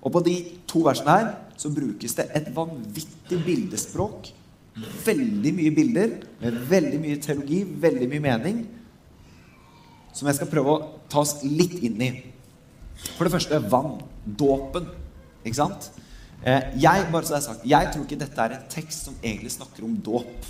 Og 0.00 0.12
På 0.12 0.22
de 0.24 0.34
to 0.66 0.82
versene 0.86 1.14
her 1.18 1.30
så 1.60 1.70
brukes 1.72 2.16
det 2.16 2.30
et 2.34 2.48
vanvittig 2.56 3.38
bildespråk. 3.44 4.32
Veldig 5.04 5.52
mye 5.54 5.72
bilder 5.76 6.14
med 6.40 6.60
veldig 6.70 7.00
mye 7.02 7.20
teologi, 7.20 7.60
veldig 7.64 8.08
mye 8.08 8.24
mening, 8.24 8.60
som 10.16 10.26
jeg 10.26 10.38
skal 10.40 10.50
prøve 10.50 10.72
å 10.72 10.86
ta 11.10 11.20
oss 11.20 11.42
litt 11.44 11.76
inn 11.84 12.00
i. 12.02 12.10
For 13.16 13.26
det 13.26 13.34
første 13.34 13.60
vann. 13.72 13.98
Dåpen. 14.24 14.88
Ikke 15.44 15.60
sant? 15.60 15.90
Eh, 16.40 16.72
jeg, 16.80 17.08
bare 17.12 17.26
så 17.28 17.36
det 17.36 17.44
sagt, 17.44 17.66
jeg 17.68 17.90
tror 17.92 18.06
ikke 18.06 18.20
dette 18.22 18.44
er 18.46 18.56
en 18.56 18.72
tekst 18.72 19.04
som 19.08 19.16
egentlig 19.20 19.52
snakker 19.52 19.84
om 19.84 19.98
dåp. 20.00 20.48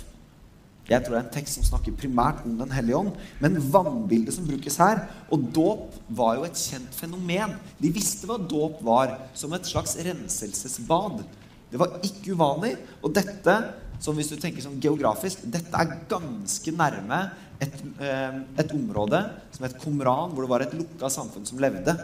Jeg 0.91 1.03
tror 1.03 1.15
det 1.15 1.19
er 1.19 1.25
en 1.27 1.35
tekst 1.35 1.59
som 1.59 1.67
snakker 1.67 1.95
primært 1.95 2.41
om 2.47 2.55
Den 2.59 2.71
hellige 2.73 2.97
ånd. 2.97 3.11
Men 3.39 3.59
vannbildet 3.71 4.35
som 4.35 4.47
brukes 4.47 4.79
her 4.81 5.03
Og 5.31 5.45
dåp 5.53 5.99
var 6.09 6.39
jo 6.39 6.47
et 6.47 6.57
kjent 6.57 6.95
fenomen. 6.97 7.53
De 7.79 7.91
visste 7.93 8.27
hva 8.27 8.39
dåp 8.39 8.81
var, 8.83 9.13
som 9.37 9.53
et 9.53 9.67
slags 9.67 9.95
renselsesbad. 9.99 11.21
Det 11.71 11.79
var 11.79 11.99
ikke 12.03 12.35
uvanlig. 12.35 12.73
Og 13.03 13.13
dette, 13.15 13.55
som 14.03 14.17
hvis 14.17 14.31
du 14.33 14.39
tenker 14.39 14.63
sånn 14.63 14.81
geografisk, 14.83 15.45
dette 15.45 15.71
er 15.77 15.95
ganske 16.11 16.73
nærme 16.75 17.21
et, 17.61 17.77
eh, 18.01 18.41
et 18.57 18.73
område 18.75 19.21
som 19.53 19.67
het 19.67 19.77
Komran, 19.79 20.33
hvor 20.33 20.43
det 20.43 20.51
var 20.51 20.65
et 20.65 20.75
lukka 20.75 21.11
samfunn 21.13 21.45
som 21.45 21.61
levde. 21.61 21.95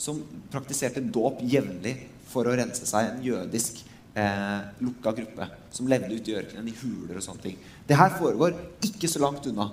Som 0.00 0.22
praktiserte 0.52 1.02
dåp 1.04 1.42
jevnlig 1.44 1.96
for 2.30 2.48
å 2.48 2.56
rense 2.56 2.86
seg 2.88 3.10
en 3.10 3.22
jødisk 3.24 3.82
eh, 4.14 4.60
lukka 4.80 5.12
gruppe 5.18 5.48
som 5.74 5.88
levde 5.90 6.14
ute 6.14 6.32
i 6.32 6.36
ørkenen 6.40 6.70
i 6.70 6.76
huler 6.80 7.18
og 7.18 7.24
sånne 7.24 7.44
ting. 7.44 7.58
Det 7.86 7.98
her 7.98 8.14
foregår 8.16 8.56
ikke 8.86 9.10
så 9.10 9.22
langt 9.22 9.48
unna. 9.50 9.68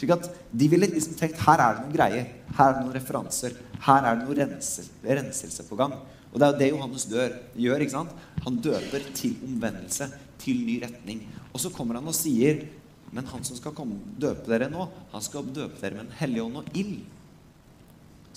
Slik 0.00 0.14
at 0.16 0.30
De 0.50 0.66
ville 0.72 0.88
liksom 0.88 1.14
tenkt 1.18 1.42
her 1.44 1.60
er 1.60 1.76
det 1.76 1.84
noen 1.84 1.94
greier, 1.94 2.26
her 2.56 2.64
er 2.66 2.74
det 2.74 2.82
noen 2.86 2.96
referanser, 2.96 3.54
her 3.84 4.08
er 4.08 4.16
det 4.16 4.26
noe 4.26 4.38
renselse, 4.38 4.88
renselse 5.04 5.66
på 5.68 5.78
gang. 5.78 5.94
Og 6.30 6.40
det 6.40 6.46
er 6.46 6.52
jo 6.52 6.60
det 6.60 6.72
Johannes 6.72 7.06
dør, 7.10 7.38
gjør. 7.58 7.84
ikke 7.84 7.96
sant? 7.96 8.26
Han 8.46 8.58
døper 8.64 9.06
til 9.18 9.36
omvendelse, 9.44 10.08
til 10.40 10.62
ny 10.64 10.78
retning. 10.82 11.24
Og 11.52 11.60
så 11.62 11.72
kommer 11.74 11.98
han 11.98 12.08
og 12.08 12.16
sier 12.16 12.64
men 13.10 13.26
han 13.26 13.42
som 13.44 13.58
skal 13.58 13.74
komme, 13.74 13.98
døpe 14.22 14.46
dere 14.50 14.68
nå, 14.70 14.86
han 15.10 15.24
skal 15.24 15.48
døpe 15.50 15.80
dere 15.80 15.98
med 15.98 16.06
en 16.06 16.18
hellig 16.20 16.44
ånd 16.44 16.60
og 16.60 16.76
ild. 16.78 17.00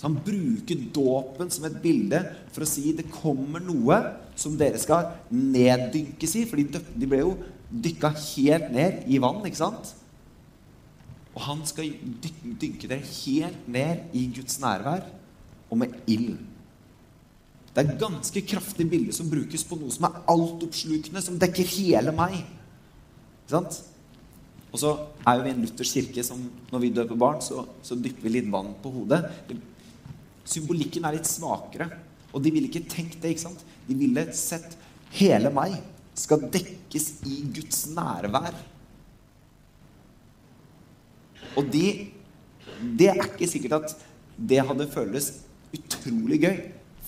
Han 0.04 0.18
bruker 0.20 0.84
dåpen 0.92 1.50
som 1.52 1.64
et 1.64 1.80
bilde 1.80 2.20
for 2.52 2.66
å 2.66 2.68
si 2.68 2.92
det 2.96 3.08
kommer 3.08 3.62
noe 3.64 3.96
som 4.36 4.56
dere 4.60 4.80
skal 4.80 5.14
neddynkes 5.32 6.34
i. 6.40 6.44
For 6.50 6.60
de, 6.60 7.08
ble 7.08 7.22
jo 7.22 7.34
dykka 7.72 8.12
helt 8.12 8.72
ned 8.74 9.06
i 9.08 9.20
vann, 9.22 9.40
ikke 9.48 9.62
sant? 9.62 9.94
Og 11.34 11.40
han 11.48 11.64
skal 11.66 11.88
dynke 12.22 12.86
dere 12.86 13.00
helt 13.00 13.70
ned 13.70 14.12
i 14.14 14.26
Guds 14.36 14.60
nærvær 14.62 15.06
og 15.70 15.80
med 15.80 15.96
ild. 16.06 16.36
Det 17.74 17.82
er 17.82 17.88
et 17.90 17.98
ganske 18.04 18.44
kraftig 18.46 18.86
bilde 18.86 19.14
som 19.16 19.30
brukes 19.32 19.64
på 19.66 19.80
noe 19.80 19.90
som 19.90 20.06
er 20.06 20.20
altoppslukende, 20.30 21.24
som 21.24 21.40
dekker 21.40 21.72
hele 21.74 22.12
meg. 22.14 22.36
Ikke 23.42 23.56
sant? 23.56 23.80
Og 24.70 24.78
så 24.82 24.92
er 25.24 25.38
jo 25.38 25.46
vi 25.46 25.54
en 25.54 25.64
luthersk 25.64 25.96
kirke 25.98 26.22
som 26.26 26.44
når 26.70 26.82
vi 26.82 26.92
døper 26.94 27.18
barn, 27.18 27.40
så, 27.42 27.64
så 27.82 27.96
dypper 27.98 28.28
vi 28.28 28.36
litt 28.36 28.52
vann 28.52 28.76
på 28.82 28.92
hodet. 28.94 29.24
Symbolikken 30.44 31.06
er 31.06 31.16
litt 31.16 31.28
svakere. 31.28 31.88
Og 32.34 32.42
de 32.42 32.52
ville 32.52 32.68
ikke 32.70 32.88
tenkt 32.90 33.20
det. 33.22 33.34
ikke 33.34 33.46
sant? 33.46 33.64
De 33.88 33.96
ville 33.98 34.26
sett 34.36 34.76
hele 35.14 35.52
meg 35.54 35.76
skal 36.14 36.46
dekkes 36.52 37.08
i 37.26 37.42
Guds 37.54 37.84
nærvær. 37.94 38.54
Og 41.58 41.68
de, 41.70 41.86
det 42.98 43.10
er 43.10 43.22
ikke 43.26 43.50
sikkert 43.50 43.76
at 43.80 43.94
det 44.34 44.62
hadde 44.66 44.90
føltes 44.90 45.30
utrolig 45.74 46.40
gøy. 46.44 46.58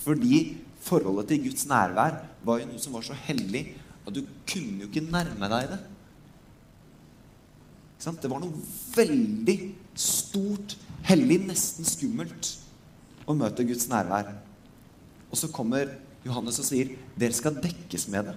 Fordi 0.03 0.39
forholdet 0.83 1.31
til 1.31 1.43
Guds 1.47 1.67
nærvær 1.67 2.21
var 2.47 2.61
jo 2.61 2.69
noe 2.69 2.81
som 2.83 2.95
var 2.95 3.05
så 3.07 3.15
hellig 3.27 3.65
at 4.07 4.15
du 4.15 4.21
kunne 4.47 4.85
jo 4.85 4.87
ikke 4.87 5.03
nærme 5.03 5.49
deg 5.51 5.71
det. 5.73 5.81
Ikke 7.95 8.05
sant? 8.05 8.21
Det 8.23 8.31
var 8.31 8.43
noe 8.43 8.63
veldig 8.95 9.57
stort, 9.97 10.77
hellig, 11.07 11.41
nesten 11.47 11.87
skummelt 11.87 12.53
å 13.27 13.35
møter 13.37 13.67
Guds 13.67 13.89
nærvær. 13.91 14.31
Og 15.27 15.39
så 15.39 15.49
kommer 15.51 15.91
Johannes 16.25 16.59
og 16.61 16.67
sier 16.67 16.93
dere 17.19 17.35
skal 17.35 17.59
dekkes 17.61 18.07
med 18.13 18.31
det. 18.31 18.35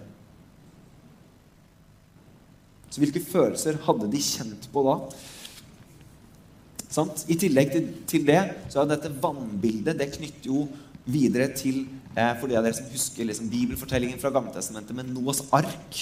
Så 2.90 3.02
hvilke 3.02 3.22
følelser 3.22 3.78
hadde 3.86 4.10
de 4.10 4.22
kjent 4.22 4.66
på 4.72 4.82
da? 4.86 4.96
Sant? 6.90 7.22
I 7.30 7.36
tillegg 7.38 7.70
til, 7.70 7.90
til 8.10 8.24
det 8.26 8.40
så 8.72 8.82
er 8.82 8.90
dette 8.90 9.12
vannbildet 9.22 9.98
det 10.00 10.10
knytter 10.16 10.50
jo 10.50 10.64
videre 11.10 11.46
til 11.54 11.84
eh, 12.16 12.32
For 12.40 12.50
de 12.50 12.58
av 12.58 12.66
dere 12.66 12.76
som 12.76 12.90
husker 12.90 13.28
liksom, 13.28 13.50
bibelfortellingen 13.50 14.18
fra 14.20 14.32
Gammeltestamentet 14.34 14.96
med 14.98 15.12
Noas 15.14 15.44
ark. 15.54 16.00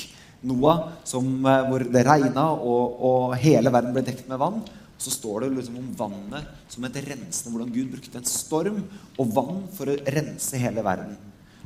Noah 0.48 0.86
som, 1.08 1.28
eh, 1.44 1.68
hvor 1.68 1.84
det 1.84 2.04
regna, 2.08 2.48
og, 2.56 2.96
og 3.04 3.36
hele 3.42 3.72
verden 3.74 3.92
ble 3.96 4.06
dekt 4.06 4.28
med 4.30 4.40
vann. 4.40 4.62
Så 4.98 5.12
står 5.14 5.44
det 5.44 5.52
liksom 5.54 5.78
om 5.78 5.90
vannet 5.96 6.48
som 6.70 6.84
et 6.86 6.96
rensende, 7.06 7.52
hvordan 7.54 7.74
Gud 7.74 7.92
brukte 7.92 8.18
en 8.18 8.28
storm 8.28 8.80
og 9.18 9.34
vann 9.36 9.60
for 9.76 9.90
å 9.90 9.98
rense 10.10 10.58
hele 10.58 10.82
verden. 10.84 11.14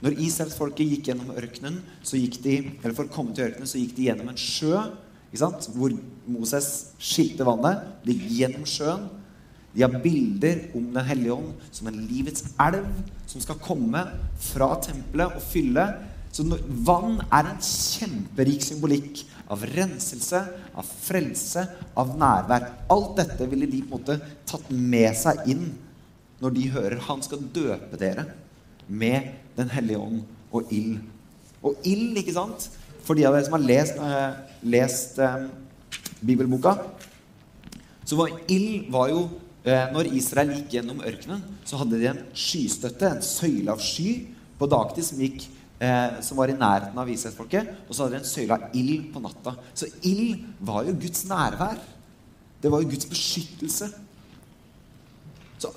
Når 0.02 0.18
Israelsfolket 0.18 0.88
gikk 0.90 1.08
gjennom 1.08 1.32
ørkenen, 1.38 1.78
så 2.02 2.18
gikk 2.18 2.40
de, 2.42 2.56
eller 2.82 2.94
for 2.96 3.06
å 3.06 3.14
komme 3.14 3.34
til 3.36 3.46
ørkenen, 3.46 3.70
så 3.70 3.78
gikk 3.78 3.94
de 3.96 4.08
gjennom 4.08 4.32
en 4.32 4.40
sjø 4.40 4.74
hvor 5.72 5.94
Moses 6.28 6.92
skilte 7.00 7.46
vannet. 7.46 7.86
De 8.04 8.16
gikk 8.16 8.32
gjennom 8.36 8.66
sjøen. 8.68 9.06
De 9.72 9.80
har 9.80 9.94
bilder 10.02 10.66
om 10.76 10.90
Den 10.92 11.06
hellige 11.08 11.32
ånd 11.32 11.52
som 11.72 11.86
en 11.88 12.02
livets 12.04 12.44
elv 12.60 12.84
som 13.30 13.40
skal 13.40 13.60
komme 13.62 14.02
fra 14.36 14.74
tempelet 14.84 15.38
og 15.38 15.46
fylle. 15.46 15.86
Så 16.32 16.44
vann 16.84 17.22
er 17.30 17.48
en 17.48 17.62
kjemperik 17.64 18.60
symbolikk 18.64 19.22
av 19.52 19.62
renselse, 19.68 20.40
av 20.74 20.88
frelse, 21.04 21.64
av 21.98 22.14
nærvær. 22.18 22.68
Alt 22.92 23.16
dette 23.20 23.48
ville 23.50 23.68
de 23.68 23.82
på 23.84 23.98
en 23.98 24.00
måte 24.00 24.18
tatt 24.48 24.70
med 24.72 25.12
seg 25.18 25.44
inn 25.52 25.66
når 26.42 26.54
de 26.56 26.68
hører 26.74 27.04
han 27.06 27.22
skal 27.22 27.44
døpe 27.54 27.98
dere 28.00 28.26
med 28.88 29.38
Den 29.52 29.68
hellige 29.68 30.00
ånd 30.00 30.22
og 30.52 30.70
ild. 30.72 30.96
Og 31.60 31.76
ild, 31.84 32.16
ikke 32.16 32.32
sant? 32.34 32.70
For 33.04 33.18
de 33.18 33.26
av 33.28 33.36
dere 33.36 33.44
som 33.44 33.58
har 33.58 33.66
lest, 33.68 33.98
eh, 34.00 34.38
lest 34.64 35.18
eh, 35.20 35.44
bibelboka, 36.24 36.72
så 38.04 38.16
var 38.16 38.32
ild 38.50 38.88
var 38.90 39.10
jo 39.12 39.26
eh, 39.64 39.92
Når 39.92 40.08
Israel 40.16 40.54
gikk 40.56 40.78
gjennom 40.78 41.04
ørkenen, 41.04 41.42
så 41.68 41.78
hadde 41.78 42.00
de 42.00 42.08
en 42.10 42.22
skystøtte, 42.32 43.10
en 43.10 43.22
søyle 43.22 43.70
av 43.70 43.84
sky, 43.84 44.24
på 44.58 44.68
dagtid 44.70 45.06
som, 45.06 45.20
gikk, 45.20 45.44
eh, 45.82 46.20
som 46.22 46.38
var 46.38 46.52
i 46.52 46.56
nærheten 46.58 46.98
av 46.98 47.10
vishetsfolket. 47.10 47.74
Og 47.88 47.94
så 47.94 48.04
hadde 48.04 48.16
de 48.16 48.22
en 48.22 48.30
søyle 48.30 48.56
av 48.56 48.78
ild 48.78 49.10
på 49.14 49.22
natta. 49.24 49.56
Så 49.74 49.90
ild 50.08 50.46
var 50.62 50.86
jo 50.86 50.96
Guds 51.02 51.26
nærvær. 51.30 51.82
Det 52.62 52.70
var 52.70 52.82
jo 52.82 52.92
Guds 52.92 53.08
beskyttelse. 53.10 53.90
Så 55.62 55.70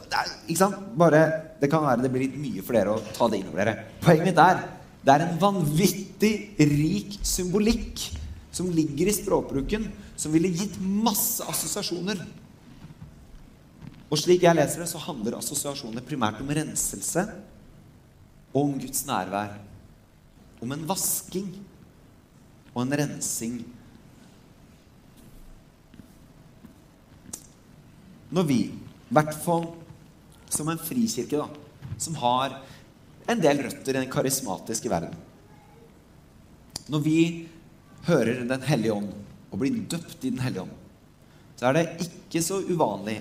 ikke 0.48 0.60
sant? 0.62 0.80
Bare, 0.98 1.26
det 1.62 1.70
kan 1.72 1.84
være 1.86 2.06
det 2.06 2.14
blir 2.14 2.28
litt 2.28 2.40
mye 2.42 2.64
for 2.66 2.78
dere 2.78 2.96
å 2.96 3.04
ta 3.16 3.30
det 3.30 3.42
inn 3.42 3.52
over 3.52 3.62
dere. 3.64 3.86
Poenget 4.06 4.30
mitt 4.32 4.42
er 4.42 4.64
det 5.06 5.14
er 5.14 5.22
en 5.28 5.36
vanvittig 5.38 6.32
rik 6.58 7.20
symbolikk 7.22 8.08
som 8.56 8.72
ligger 8.74 9.12
i 9.12 9.14
språkbruken, 9.14 9.86
som 10.18 10.34
ville 10.34 10.50
gitt 10.50 10.80
masse 10.82 11.46
assosiasjoner. 11.46 12.24
Og 14.10 14.18
slik 14.18 14.46
jeg 14.46 14.58
leser 14.58 14.82
det, 14.82 14.90
så 14.90 15.02
handler 15.04 15.38
assosiasjonene 15.38 16.02
primært 16.06 16.42
om 16.42 16.50
renselse 16.50 17.26
og 18.56 18.62
om 18.64 18.76
Guds 18.82 19.04
nærvær. 19.06 19.54
Om 20.66 20.74
en 20.74 20.86
vasking 20.90 21.50
og 22.74 22.80
en 22.82 22.96
rensing. 22.98 23.60
Når 28.34 28.48
vi, 28.50 28.58
i 28.74 29.14
hvert 29.14 29.36
fall 29.46 29.68
som 30.50 30.72
en 30.72 30.82
frikirke, 30.82 31.38
da, 31.38 31.94
som 32.02 32.18
har 32.18 32.58
en 33.30 33.44
del 33.44 33.62
røtter 33.68 33.94
i 33.94 34.02
den 34.02 34.10
karismatiske 34.12 34.90
verden 34.92 35.14
Når 36.92 37.02
vi 37.02 37.20
hører 38.06 38.44
Den 38.46 38.66
hellige 38.68 38.94
ånd 38.94 39.08
og 39.50 39.62
blir 39.62 39.78
døpt 39.90 40.26
i 40.26 40.34
Den 40.34 40.42
hellige 40.44 40.66
ånd, 40.66 40.74
så 41.56 41.70
er 41.70 41.78
det 41.78 42.10
ikke 42.10 42.42
så 42.44 42.60
uvanlig 42.68 43.16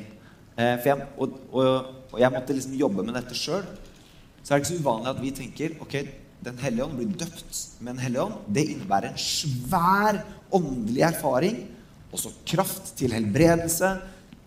eh, 0.56 0.74
for 0.80 0.88
jeg, 0.90 1.06
og, 1.16 1.38
og, 1.52 1.68
og, 2.10 2.18
jeg 2.18 2.34
måtte 2.34 2.56
liksom 2.56 2.74
jobbe 2.80 3.04
med 3.06 3.14
dette 3.14 3.36
sjøl. 3.38 3.68
Så 4.42 4.50
er 4.50 4.58
det 4.58 4.64
ikke 4.64 4.72
så 4.72 4.80
uvanlig 4.82 5.12
at 5.12 5.22
vi 5.22 5.32
tenker 5.36 5.76
ok, 5.84 5.94
Den 6.44 6.58
hellige 6.60 6.84
ånd 6.84 6.98
blir 6.98 7.12
døpt 7.20 7.60
med 7.80 7.94
Den 7.94 8.02
hellige 8.02 8.24
ånd. 8.24 8.40
Det 8.54 8.64
innebærer 8.72 9.12
en 9.12 9.20
svær 9.20 10.20
åndelig 10.54 11.04
erfaring. 11.06 11.60
Også 12.14 12.32
kraft 12.46 12.94
til 12.98 13.14
helbredelse, 13.14 13.90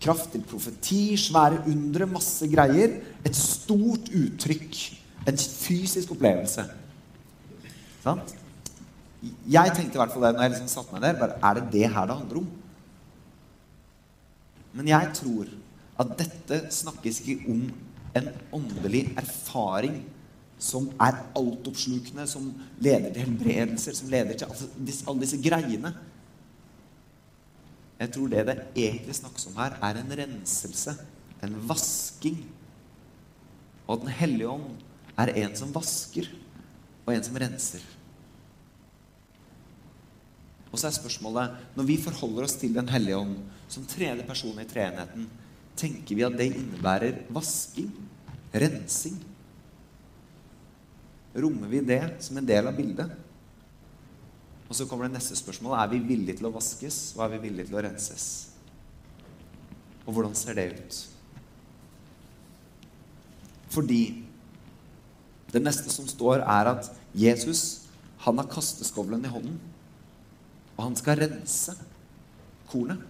kraft 0.00 0.32
til 0.32 0.44
profeti, 0.48 1.16
svære 1.20 1.64
undre, 1.68 2.06
masse 2.06 2.48
greier. 2.50 3.00
Et 3.26 3.36
stort 3.36 4.12
uttrykk. 4.14 4.78
En 5.28 5.38
fysisk 5.38 6.12
opplevelse. 6.14 6.64
Sant? 8.04 8.34
Jeg 9.50 9.74
tenkte 9.74 9.98
i 9.98 10.00
hvert 10.00 10.12
fall 10.14 10.28
det 10.28 10.36
når 10.36 10.44
jeg 10.44 10.54
liksom 10.54 10.70
satte 10.70 10.94
meg 10.94 11.02
der. 11.02 11.18
Bare, 11.18 11.40
er 11.42 11.58
det 11.58 11.72
det 11.72 11.88
her 11.90 12.06
det 12.06 12.18
handler 12.20 12.42
om? 12.44 12.50
Men 14.78 14.90
jeg 14.92 15.10
tror 15.18 15.50
at 15.98 16.14
dette 16.20 16.60
snakkes 16.70 17.20
ikke 17.24 17.50
om 17.50 17.64
en 18.18 18.28
åndelig 18.54 19.08
erfaring 19.18 19.98
som 20.58 20.88
er 21.00 21.20
altoppslukende, 21.38 22.26
som 22.26 22.50
leder 22.82 23.12
til 23.14 23.24
helbredelser, 23.24 23.94
som 23.94 24.10
leder 24.10 24.38
til 24.38 24.48
alle 24.50 25.22
disse 25.22 25.38
greiene. 25.42 25.92
Jeg 27.98 28.12
tror 28.14 28.30
det 28.30 28.46
det 28.46 28.56
egentlig 28.78 29.14
snakkes 29.18 29.48
om 29.50 29.58
her, 29.58 29.78
er 29.82 30.00
en 30.00 30.16
renselse, 30.20 30.94
en 31.42 31.54
vasking. 31.68 32.42
Og 33.86 33.96
at 33.96 34.04
Den 34.04 34.14
hellige 34.20 34.50
ånd 34.50 34.68
er 35.18 35.34
en 35.44 35.56
som 35.56 35.74
vasker, 35.74 36.28
og 37.06 37.14
en 37.14 37.24
som 37.24 37.38
renser. 37.40 37.82
Og 40.68 40.78
så 40.78 40.90
er 40.90 40.98
spørsmålet 40.98 41.76
Når 41.76 41.86
vi 41.88 41.96
forholder 41.96 42.44
oss 42.44 42.58
til 42.60 42.74
Den 42.74 42.88
hellige 42.92 43.16
ånd 43.16 43.38
som 43.68 43.86
tredje 43.88 44.26
person 44.26 44.58
i 44.60 44.66
treenheten, 44.68 45.28
tenker 45.76 46.16
vi 46.16 46.26
at 46.26 46.36
det 46.36 46.50
innebærer 46.52 47.24
vasking? 47.32 47.90
Rensing? 48.52 49.18
Rommer 51.34 51.68
vi 51.68 51.80
det 51.84 52.02
som 52.24 52.38
en 52.38 52.46
del 52.46 52.70
av 52.70 52.76
bildet? 52.76 53.12
Og 54.68 54.76
så 54.76 54.86
kommer 54.88 55.08
det 55.08 55.16
neste 55.16 55.36
spørsmål. 55.36 55.76
Er 55.80 55.90
vi 55.92 56.00
villige 56.04 56.38
til 56.38 56.48
å 56.48 56.54
vaskes, 56.54 57.00
og 57.16 57.24
er 57.24 57.34
vi 57.36 57.42
villige 57.48 57.70
til 57.70 57.78
å 57.78 57.84
renses? 57.84 58.26
Og 60.04 60.14
hvordan 60.16 60.36
ser 60.36 60.56
det 60.56 60.66
ut? 60.76 60.98
Fordi 63.72 64.02
det 65.52 65.62
neste 65.64 65.92
som 65.92 66.08
står, 66.08 66.42
er 66.44 66.72
at 66.74 66.90
Jesus 67.16 67.88
han 68.24 68.40
har 68.40 68.48
kasteskovlen 68.50 69.24
i 69.24 69.32
hånden. 69.32 69.60
Og 70.76 70.82
han 70.84 70.96
skal 70.98 71.20
rense 71.22 71.74
kornet. 72.68 73.00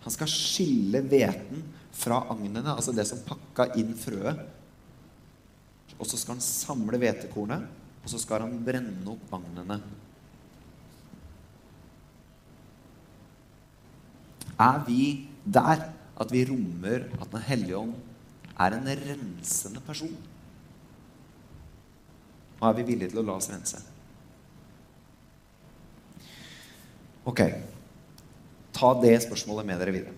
Han 0.00 0.14
skal 0.14 0.30
skille 0.32 1.02
hveten 1.04 1.62
fra 2.00 2.22
agnene, 2.32 2.64
altså 2.72 2.94
det 2.96 3.04
som 3.08 3.20
pakka 3.26 3.74
inn 3.78 3.92
frøet. 3.98 4.40
Og 6.00 6.08
så 6.08 6.16
skal 6.16 6.38
han 6.38 6.44
samle 6.44 6.98
hvetekornet, 7.00 7.66
og 8.00 8.08
så 8.08 8.18
skal 8.20 8.46
han 8.46 8.60
brenne 8.64 9.04
opp 9.12 9.24
vagnene. 9.32 9.76
Er 14.60 14.80
vi 14.86 15.02
der 15.44 15.86
at 16.20 16.32
vi 16.32 16.44
rommer 16.48 17.06
at 17.20 17.30
Den 17.32 17.44
hellige 17.46 17.78
ånd 17.78 17.94
er 18.60 18.76
en 18.76 18.88
rensende 18.88 19.80
person. 19.80 20.12
Og 22.60 22.68
er 22.68 22.76
vi 22.76 22.88
villige 22.92 23.12
til 23.12 23.22
å 23.22 23.24
la 23.24 23.38
oss 23.40 23.48
rense? 23.52 23.80
Ok. 27.24 27.40
Ta 28.76 28.92
det 29.00 29.14
spørsmålet 29.24 29.68
med 29.68 29.80
dere 29.80 29.94
videre. 29.96 30.16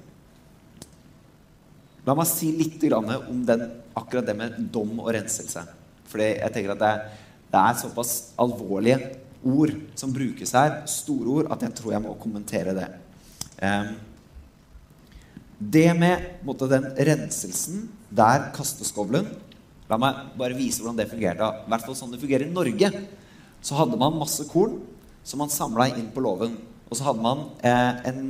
La 2.07 2.17
meg 2.19 2.27
si 2.27 2.51
litt 2.59 2.83
om 2.95 3.45
den, 3.47 3.63
akkurat 3.99 4.27
det 4.29 4.37
med 4.39 4.57
dom 4.75 4.95
og 5.01 5.13
renselse. 5.17 5.65
For 6.09 6.23
jeg 6.23 6.53
tenker 6.55 6.75
at 6.75 6.83
det, 6.83 6.93
det, 7.53 7.61
er 7.61 7.81
såpass 7.81 8.15
alvorlige 8.41 8.99
ord 9.43 9.75
som 9.99 10.13
brukes 10.15 10.55
her, 10.57 10.83
store 10.91 11.37
ord, 11.39 11.53
at 11.53 11.65
jeg 11.67 11.77
tror 11.79 11.95
jeg 11.95 12.05
må 12.05 12.17
kommentere 12.21 12.75
det. 12.77 12.89
Um, 13.63 13.95
det 15.73 15.89
med 15.95 16.45
måte, 16.47 16.67
den 16.71 16.89
renselsen 16.99 17.87
der 18.11 18.51
kasteskovlen 18.57 19.29
La 19.91 19.99
meg 20.01 20.37
bare 20.41 20.57
vise 20.57 20.81
hvordan 20.81 20.97
det 20.97 21.11
fungerte. 21.11 21.45
I 21.45 21.69
hvert 21.69 21.85
fall 21.85 21.97
sånn 21.99 22.15
det 22.15 22.21
fungerer 22.23 22.47
i 22.47 22.55
Norge. 22.55 22.89
Så 23.61 23.77
hadde 23.77 23.99
man 24.01 24.17
masse 24.17 24.47
korn 24.49 24.79
som 25.27 25.43
man 25.43 25.53
samla 25.53 25.91
inn 25.93 26.07
på 26.15 26.23
låven. 26.25 26.55
Og 26.89 26.97
så 26.97 27.05
hadde 27.07 27.25
man 27.25 27.43
eh, 27.65 28.09
en, 28.09 28.23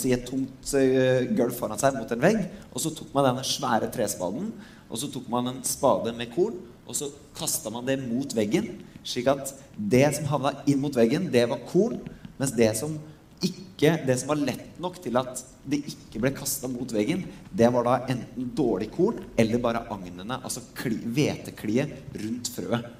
si, 0.00 0.12
et 0.12 0.24
tomt 0.28 0.72
eh, 0.78 1.28
gulv 1.36 1.52
foran 1.56 1.80
seg 1.80 1.98
mot 1.98 2.10
en 2.12 2.24
vegg. 2.24 2.40
Og 2.72 2.80
så 2.84 2.94
tok 2.96 3.12
man 3.12 3.28
denne 3.28 3.44
svære 3.44 3.90
trespaden, 3.92 4.50
og 4.92 5.00
så 5.00 5.08
tok 5.08 5.28
man 5.32 5.48
en 5.48 5.62
spade 5.64 6.12
med 6.16 6.34
korn, 6.34 6.58
og 6.84 6.96
så 6.98 7.08
kasta 7.36 7.72
man 7.72 7.86
det 7.88 7.96
mot 8.02 8.34
veggen, 8.36 8.68
slik 9.06 9.30
at 9.32 9.54
det 9.76 10.04
som 10.18 10.28
havna 10.28 10.52
inn 10.68 10.82
mot 10.82 10.94
veggen, 10.94 11.30
det 11.32 11.46
var 11.48 11.64
korn, 11.70 11.96
mens 12.36 12.52
det 12.58 12.68
som 12.76 12.98
ikke, 13.42 13.96
det 14.06 14.18
som 14.20 14.30
var 14.30 14.42
lett 14.44 14.76
nok 14.82 15.00
til 15.02 15.16
at 15.18 15.40
det 15.66 15.80
ikke 15.90 16.20
ble 16.22 16.34
kasta 16.36 16.68
mot 16.70 16.92
veggen, 16.94 17.24
det 17.50 17.70
var 17.74 17.88
da 17.88 17.96
enten 18.12 18.52
dårlig 18.54 18.90
korn 18.94 19.22
eller 19.40 19.62
bare 19.62 19.86
agnene, 19.90 20.38
altså 20.42 20.62
hvetekliet 20.76 22.12
rundt 22.20 22.52
frøet. 22.52 22.92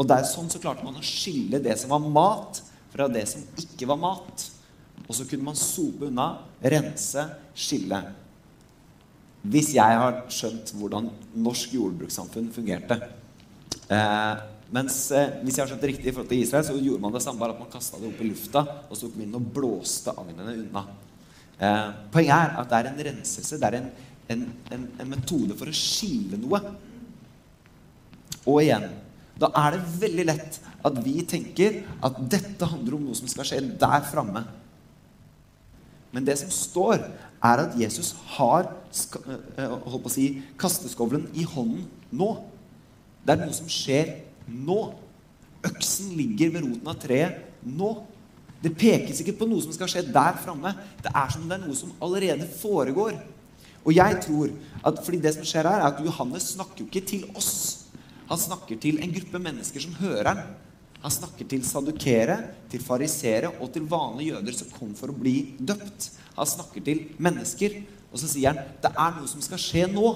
Og 0.00 0.08
der, 0.08 0.24
sånn 0.24 0.48
så 0.48 0.62
klarte 0.62 0.86
man 0.86 0.96
å 0.96 1.04
skille 1.04 1.60
det 1.60 1.74
som 1.76 1.92
var 1.92 2.06
mat, 2.06 2.62
fra 2.90 3.10
det 3.12 3.26
som 3.28 3.42
ikke 3.60 3.88
var 3.90 3.98
mat. 4.00 4.46
Og 5.04 5.12
så 5.16 5.26
kunne 5.28 5.50
man 5.50 5.58
sope 5.58 6.08
unna, 6.08 6.30
rense, 6.62 7.26
skille. 7.52 8.00
Hvis 9.40 9.72
jeg 9.72 9.98
har 10.02 10.22
skjønt 10.32 10.72
hvordan 10.76 11.08
norsk 11.40 11.74
jordbrukssamfunn 11.78 12.50
fungerte. 12.52 12.98
Eh, 13.90 14.42
mens 14.70 14.98
eh, 15.16 15.38
hvis 15.42 15.56
jeg 15.56 15.64
har 15.64 15.70
skjønt 15.70 15.84
det 15.84 15.92
riktig 15.94 16.10
i 16.10 16.14
forhold 16.14 16.30
til 16.30 16.42
Israel, 16.44 16.66
så 16.66 16.76
gjorde 16.76 17.02
man 17.02 17.14
det 17.14 17.22
samme, 17.24 17.40
bare 17.40 17.56
at 17.56 17.62
man 17.62 17.70
kasta 17.72 17.98
det 17.98 18.10
opp 18.10 18.20
i 18.20 18.28
lufta 18.28 18.64
og 18.86 18.92
så 18.92 19.06
tok 19.06 19.16
man 19.16 19.26
inn 19.26 19.38
og 19.40 19.48
blåste 19.56 20.14
agnene 20.14 20.56
unna. 20.60 20.84
Eh, 21.56 21.88
poenget 22.12 22.36
er 22.36 22.56
at 22.60 22.70
det 22.70 22.80
er 22.80 22.90
en 22.90 23.04
renselse. 23.10 23.60
Det 23.60 23.70
er 23.70 23.78
en, 23.80 23.90
en, 24.34 24.48
en, 24.76 24.88
en 25.00 25.12
metode 25.16 25.56
for 25.58 25.72
å 25.72 25.76
skille 25.76 26.40
noe. 26.40 26.60
Og 28.44 28.60
igjen 28.62 28.90
da 29.40 29.48
er 29.56 29.76
det 29.76 30.00
veldig 30.02 30.24
lett 30.28 30.58
at 30.84 30.98
vi 31.04 31.20
tenker 31.28 31.80
at 32.04 32.18
dette 32.32 32.68
handler 32.68 32.98
om 32.98 33.06
noe 33.08 33.16
som 33.16 33.28
skal 33.30 33.46
skje 33.48 33.60
der 33.80 34.02
framme. 34.08 34.44
Men 36.10 36.26
det 36.26 36.36
som 36.40 36.50
står, 36.52 37.04
er 37.40 37.62
at 37.62 37.76
Jesus 37.78 38.12
har 38.36 38.66
eh, 38.68 39.70
holdt 39.70 40.04
på 40.04 40.10
å 40.10 40.12
si, 40.12 40.26
kasteskovlen 40.60 41.28
i 41.38 41.46
hånden 41.48 41.86
nå. 42.10 42.30
Det 43.24 43.34
er 43.34 43.44
noe 43.44 43.56
som 43.56 43.70
skjer 43.70 44.16
nå. 44.50 44.80
Øksen 45.66 46.14
ligger 46.16 46.54
ved 46.54 46.66
roten 46.66 46.90
av 46.90 46.98
treet 47.00 47.64
nå. 47.64 47.92
Det 48.60 48.72
pekes 48.76 49.22
ikke 49.22 49.38
på 49.40 49.48
noe 49.48 49.62
som 49.64 49.72
skal 49.72 49.88
skje 49.88 50.06
der 50.12 50.40
framme. 50.42 50.74
Det 51.00 51.12
er 51.12 51.32
som 51.32 51.46
det 51.48 51.56
er 51.56 51.62
noe 51.64 51.76
som 51.78 51.94
allerede 52.04 52.48
foregår. 52.60 53.16
Og 53.80 53.94
jeg 53.96 54.18
tror 54.26 54.50
at 54.84 54.98
fordi 55.04 55.22
det 55.24 55.32
som 55.36 55.46
skjer 55.46 55.68
her, 55.68 55.80
er 55.80 55.94
at 55.94 56.02
Johannes 56.04 56.50
snakker 56.56 56.82
jo 56.82 56.90
ikke 56.90 57.06
til 57.08 57.24
oss. 57.32 57.86
Han 58.28 58.40
snakker 58.40 58.76
til 58.80 59.00
en 59.00 59.14
gruppe 59.14 59.40
mennesker 59.42 59.82
som 59.82 59.96
hører 60.00 60.34
han. 60.34 60.42
Han 61.00 61.12
snakker 61.12 61.48
til 61.48 61.62
sadukere, 61.64 62.36
til 62.68 62.82
farisere 62.84 63.52
og 63.58 63.70
til 63.72 63.86
vanlige 63.88 64.34
jøder 64.34 64.56
som 64.56 64.72
kom 64.74 64.92
for 64.98 65.12
å 65.12 65.16
bli 65.16 65.54
døpt. 65.56 66.10
Han 66.36 66.48
snakker 66.48 66.84
til 66.84 67.06
mennesker, 67.22 67.78
og 68.10 68.20
så 68.20 68.28
sier 68.28 68.52
han 68.52 68.74
det 68.82 68.90
er 68.92 69.14
noe 69.16 69.30
som 69.30 69.44
skal 69.44 69.60
skje 69.60 69.86
nå. 69.92 70.10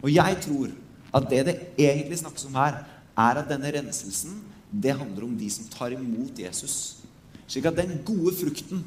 Og 0.00 0.08
jeg 0.12 0.38
tror 0.44 0.72
at 1.18 1.26
det 1.28 1.42
det 1.48 1.56
egentlig 1.76 2.20
snakkes 2.22 2.48
om 2.48 2.56
her, 2.56 2.80
er 3.18 3.40
at 3.40 3.50
denne 3.50 3.72
renselsen 3.74 4.38
det 4.70 4.96
handler 4.96 5.26
om 5.26 5.36
de 5.36 5.48
som 5.50 5.68
tar 5.72 5.94
imot 5.96 6.38
Jesus. 6.38 7.02
Slik 7.48 7.66
at 7.68 7.76
den 7.76 7.98
gode 8.06 8.34
frukten 8.36 8.84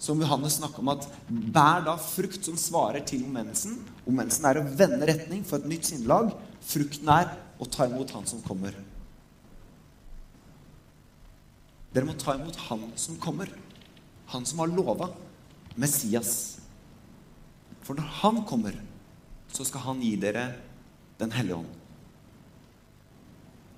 som 0.00 0.20
Johannes 0.20 0.58
snakker 0.58 0.82
om 0.82 0.90
at 0.92 1.06
bær 1.28 1.84
da 1.86 1.94
frukt 2.00 2.44
som 2.44 2.56
svarer 2.60 3.04
til 3.06 3.24
omvendelsen. 3.24 3.78
Omvendelsen 4.04 4.48
er 4.48 4.60
å 4.60 4.66
vende 4.68 5.08
retning 5.08 5.44
for 5.46 5.62
et 5.62 5.70
nytt 5.70 5.88
sinnelag. 5.88 6.32
Frukten 6.64 7.08
er 7.12 7.36
å 7.60 7.68
ta 7.68 7.86
imot 7.88 8.12
Han 8.16 8.26
som 8.28 8.42
kommer. 8.44 8.74
Dere 11.94 12.08
må 12.08 12.16
ta 12.18 12.34
imot 12.34 12.58
Han 12.68 12.88
som 12.98 13.18
kommer. 13.22 13.52
Han 14.34 14.46
som 14.46 14.64
har 14.64 14.72
lova. 14.72 15.12
Messias. 15.78 16.58
For 17.86 17.94
når 17.94 18.10
Han 18.22 18.42
kommer, 18.48 18.76
så 19.52 19.66
skal 19.66 19.86
Han 19.88 20.02
gi 20.02 20.16
dere 20.18 20.48
Den 21.20 21.30
hellige 21.30 21.62
ånd. 21.62 21.80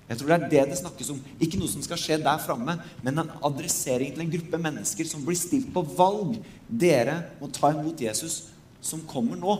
Jeg 0.07 0.19
tror 0.19 0.29
det 0.31 0.35
er 0.37 0.51
det 0.51 0.61
det 0.71 0.77
snakkes 0.79 1.09
om. 1.11 1.17
Ikke 1.43 1.59
noe 1.59 1.67
som 1.67 1.83
skal 1.83 1.99
skje 1.99 2.15
der 2.23 2.39
framme, 2.39 2.77
men 3.03 3.19
en 3.19 3.33
adressering 3.43 4.13
til 4.15 4.23
en 4.23 4.31
gruppe 4.31 4.59
mennesker 4.63 5.07
som 5.09 5.25
blir 5.25 5.35
stilt 5.35 5.67
på 5.75 5.83
valg. 5.97 6.37
Dere 6.67 7.17
må 7.41 7.49
ta 7.51 7.73
imot 7.75 7.99
Jesus 8.01 8.45
som 8.79 9.03
kommer 9.09 9.35
nå. 9.39 9.57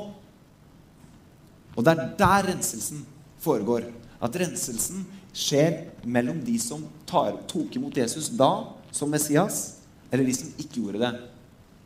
Og 1.75 1.83
det 1.83 1.93
er 1.93 2.15
der 2.17 2.47
renselsen 2.53 3.03
foregår. 3.43 3.89
At 4.23 4.39
renselsen 4.39 5.03
skjer 5.37 5.83
mellom 6.07 6.39
de 6.45 6.57
som 6.61 6.81
tar, 7.09 7.35
tok 7.49 7.77
imot 7.77 7.97
Jesus 7.97 8.31
da 8.33 8.51
som 8.91 9.11
Messias, 9.13 9.77
eller 10.09 10.25
de 10.25 10.33
som 10.33 10.53
ikke 10.57 10.81
gjorde 10.81 11.01
det. 11.03 11.11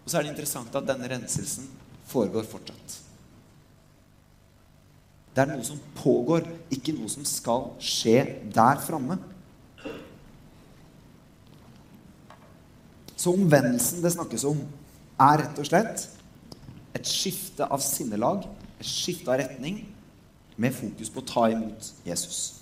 Og 0.06 0.10
så 0.10 0.18
er 0.18 0.26
det 0.26 0.34
interessant 0.34 0.76
at 0.78 0.88
denne 0.88 1.10
renselsen 1.12 1.68
foregår 2.12 2.48
fortsatt. 2.48 3.00
Det 5.32 5.44
er 5.44 5.52
noe 5.52 5.64
som 5.64 5.80
pågår, 5.96 6.48
ikke 6.74 6.96
noe 6.96 7.12
som 7.12 7.26
skal 7.28 7.70
skje 7.80 8.18
der 8.52 8.82
framme. 8.84 9.16
Så 13.16 13.32
omvendelsen 13.32 14.02
det 14.04 14.14
snakkes 14.16 14.48
om, 14.50 14.64
er 15.22 15.44
rett 15.44 15.60
og 15.62 15.68
slett 15.68 16.08
et 16.98 17.08
skifte 17.08 17.68
av 17.68 17.84
sinnelag, 17.84 18.48
et 18.80 18.88
skifte 18.88 19.32
av 19.32 19.40
retning, 19.44 19.84
med 20.62 20.76
fokus 20.76 21.10
på 21.10 21.22
å 21.22 21.26
ta 21.26 21.46
imot 21.54 21.94
Jesus. 22.06 22.61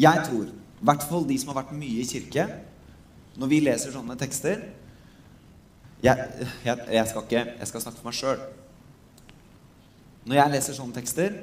Jeg 0.00 0.24
tror, 0.28 0.48
i 0.50 0.86
hvert 0.88 1.06
fall 1.08 1.24
de 1.28 1.38
som 1.40 1.52
har 1.52 1.62
vært 1.62 1.76
mye 1.76 2.02
i 2.02 2.08
kirke, 2.08 2.46
når 3.36 3.50
vi 3.52 3.62
leser 3.64 3.92
sånne 3.92 4.16
tekster 4.16 4.62
Jeg, 6.04 6.46
jeg, 6.64 6.76
jeg 6.92 7.08
skal, 7.08 7.24
ikke, 7.24 7.42
jeg 7.56 7.68
skal 7.68 7.82
snakke 7.82 7.98
for 7.98 8.08
meg 8.08 8.16
sjøl. 8.16 8.42
Når 10.28 10.36
jeg 10.36 10.52
leser 10.52 10.76
sånne 10.76 10.96
tekster, 10.96 11.38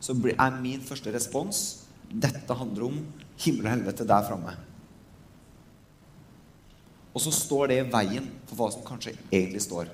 så 0.00 0.16
er 0.16 0.56
min 0.62 0.80
første 0.80 1.12
respons 1.12 1.60
dette 2.10 2.56
handler 2.56 2.88
om 2.88 2.96
himmel 3.44 3.68
og 3.68 3.72
helvete 3.74 4.06
der 4.08 4.24
framme. 4.26 4.56
Og 7.14 7.22
så 7.22 7.32
står 7.34 7.70
det 7.70 7.78
i 7.80 7.88
veien 7.92 8.26
for 8.48 8.58
hva 8.58 8.70
som 8.72 8.86
kanskje 8.86 9.14
egentlig 9.28 9.62
står. 9.66 9.90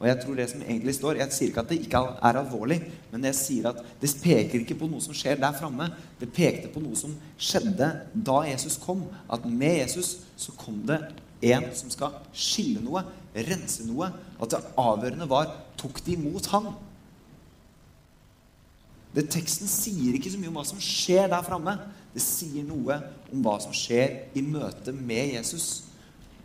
Og 0.00 0.08
jeg 0.08 0.16
tror 0.22 0.36
det 0.38 0.46
som 0.48 0.62
egentlig 0.64 0.94
står 0.96 1.18
Jeg 1.20 1.32
sier 1.36 1.50
ikke 1.50 1.60
at 1.60 1.72
det 1.72 1.80
ikke 1.84 2.00
er 2.00 2.38
alvorlig, 2.40 2.78
men 3.12 3.24
jeg 3.28 3.36
sier 3.36 3.68
at 3.68 3.82
det 4.00 4.12
peker 4.22 4.62
ikke 4.62 4.78
på 4.80 4.88
noe 4.88 5.04
som 5.04 5.16
skjer 5.16 5.36
der 5.40 5.56
framme. 5.56 5.90
Det 6.20 6.30
pekte 6.32 6.70
på 6.72 6.80
noe 6.80 6.96
som 6.96 7.12
skjedde 7.36 7.90
da 8.14 8.38
Jesus 8.48 8.78
kom. 8.80 9.04
At 9.28 9.44
med 9.44 9.82
Jesus 9.82 10.14
så 10.40 10.56
kom 10.56 10.80
det 10.88 11.02
en 11.52 11.68
som 11.76 11.92
skal 11.92 12.16
skille 12.32 12.80
noe, 12.84 13.04
rense 13.36 13.84
noe. 13.88 14.08
At 14.40 14.54
det 14.54 14.62
avgjørende 14.80 15.28
var 15.28 15.52
tok 15.80 16.00
de 16.06 16.16
imot 16.16 16.48
han? 16.54 16.72
Det 19.12 19.26
Teksten 19.28 19.68
sier 19.68 20.16
ikke 20.16 20.32
så 20.32 20.40
mye 20.40 20.48
om 20.52 20.58
hva 20.60 20.66
som 20.68 20.80
skjer 20.80 21.28
der 21.28 21.44
framme. 21.44 21.76
Det 22.14 22.24
sier 22.24 22.64
noe 22.64 23.02
om 23.28 23.44
hva 23.44 23.58
som 23.60 23.74
skjer 23.76 24.32
i 24.32 24.42
møte 24.46 24.94
med 24.96 25.34
Jesus. 25.36 25.89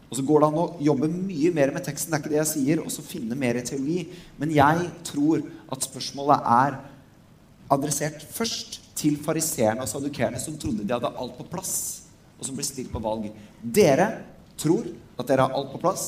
Og 0.09 0.17
så 0.19 0.25
går 0.25 0.41
det 0.41 0.47
an 0.47 0.59
å 0.61 0.65
jobbe 0.85 1.09
mye 1.09 1.51
mer 1.55 1.71
med 1.73 1.85
teksten, 1.85 2.11
det 2.11 2.17
er 2.17 2.23
ikke 2.23 2.33
det 2.35 2.41
jeg 2.43 2.51
sier, 2.51 2.81
og 2.83 2.91
så 2.93 3.05
finne 3.05 3.37
mer 3.39 3.57
teologi. 3.65 4.05
Men 4.39 4.53
jeg 4.53 4.89
tror 5.07 5.41
at 5.73 5.87
spørsmålet 5.87 6.49
er 6.55 6.77
adressert 7.73 8.21
først 8.35 8.79
til 8.95 9.17
fariseerne 9.21 9.83
og 9.83 9.89
sadukerene 9.89 10.39
som 10.39 10.57
trodde 10.61 10.85
de 10.85 10.93
hadde 10.93 11.09
alt 11.09 11.35
på 11.39 11.47
plass, 11.51 11.75
og 12.37 12.45
som 12.47 12.57
ble 12.57 12.65
stilt 12.67 12.93
på 12.93 13.01
valg. 13.03 13.27
Dere 13.61 14.11
tror 14.59 14.87
at 15.17 15.27
dere 15.27 15.47
har 15.47 15.57
alt 15.57 15.73
på 15.73 15.81
plass. 15.81 16.05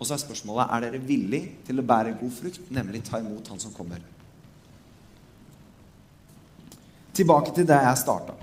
Og 0.00 0.08
så 0.08 0.16
er 0.16 0.24
spørsmålet 0.24 0.72
er 0.74 0.82
dere 0.82 1.04
villig 1.06 1.42
til 1.66 1.78
å 1.78 1.86
bære 1.86 2.16
god 2.18 2.34
frukt, 2.34 2.64
nemlig 2.74 3.04
ta 3.06 3.20
imot 3.22 3.52
Han 3.52 3.62
som 3.62 3.74
kommer. 3.76 4.02
Tilbake 7.14 7.52
til 7.54 7.68
det 7.68 7.78
jeg 7.86 8.00
starta. 8.00 8.34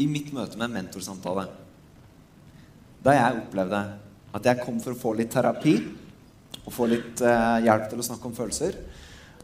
I 0.00 0.06
mitt 0.10 0.32
møte 0.34 0.58
med 0.58 0.68
en 0.68 0.78
mentorsamtale. 0.80 1.46
da 3.04 3.12
jeg 3.12 3.40
opplevde 3.42 3.80
at 4.34 4.46
jeg 4.48 4.62
kom 4.64 4.78
for 4.80 4.94
å 4.94 4.98
få 4.98 5.12
litt 5.14 5.30
terapi 5.30 5.74
og 6.64 6.72
få 6.72 6.86
litt 6.88 7.20
eh, 7.20 7.64
hjelp 7.66 7.90
til 7.90 8.00
å 8.00 8.06
snakke 8.06 8.30
om 8.30 8.36
følelser 8.36 8.78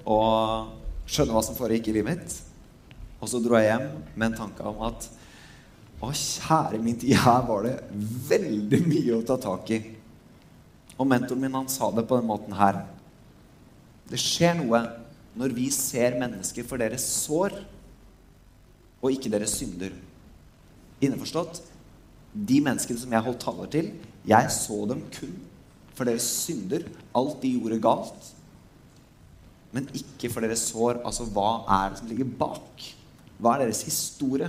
og 0.08 0.70
skjønne 1.10 1.34
hva 1.36 1.42
som 1.44 1.58
foregikk 1.58 1.90
i 1.90 1.96
livet 1.98 2.16
mitt. 2.16 2.36
Og 3.20 3.28
så 3.28 3.40
dro 3.42 3.58
jeg 3.60 3.68
hjem 3.68 3.88
med 4.14 4.30
en 4.30 4.38
tanke 4.38 4.64
om 4.64 4.80
at 4.88 5.10
å, 6.00 6.08
kjære 6.08 6.80
min 6.80 6.96
tid, 6.96 7.12
her 7.20 7.42
var 7.44 7.66
det 7.66 7.74
veldig 8.30 8.80
mye 8.86 9.18
å 9.18 9.24
ta 9.28 9.36
tak 9.36 9.68
i. 9.76 9.80
Og 10.96 11.08
mentoren 11.08 11.44
min 11.44 11.58
han 11.58 11.68
sa 11.68 11.90
det 11.92 12.06
på 12.08 12.16
den 12.16 12.28
måten 12.30 12.56
her. 12.56 12.80
Det 14.08 14.18
skjer 14.18 14.56
noe 14.62 14.80
når 15.36 15.52
vi 15.54 15.68
ser 15.74 16.16
mennesker 16.18 16.64
for 16.66 16.80
deres 16.80 17.04
sår, 17.20 17.52
og 19.00 19.12
ikke 19.12 19.32
deres 19.32 19.52
synder. 19.60 19.92
Innforstått? 21.04 21.62
De 22.32 22.60
menneskene 22.62 23.00
som 23.00 23.14
jeg 23.14 23.26
holdt 23.26 23.42
taler 23.42 23.70
til, 23.72 23.88
jeg 24.28 24.52
så 24.54 24.82
dem 24.90 25.02
kun 25.14 25.38
for 25.96 26.08
deres 26.08 26.24
synder, 26.24 26.86
alt 27.16 27.42
de 27.42 27.54
gjorde 27.56 27.80
galt. 27.84 28.28
Men 29.76 29.88
ikke 29.94 30.30
for 30.32 30.42
deres 30.44 30.62
sår. 30.70 31.02
Altså, 31.06 31.26
hva 31.28 31.62
er 31.68 31.90
det 31.90 32.00
som 32.00 32.10
ligger 32.10 32.30
bak? 32.40 32.86
Hva 33.40 33.54
er 33.54 33.66
deres 33.66 33.82
historie? 33.86 34.48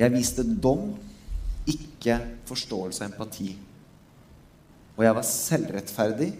Jeg 0.00 0.14
viste 0.14 0.44
dom, 0.44 0.94
ikke 1.68 2.16
forståelse 2.48 3.04
og 3.04 3.10
empati. 3.10 3.50
Og 4.96 5.04
jeg 5.04 5.16
var 5.16 5.26
selvrettferdig, 5.26 6.30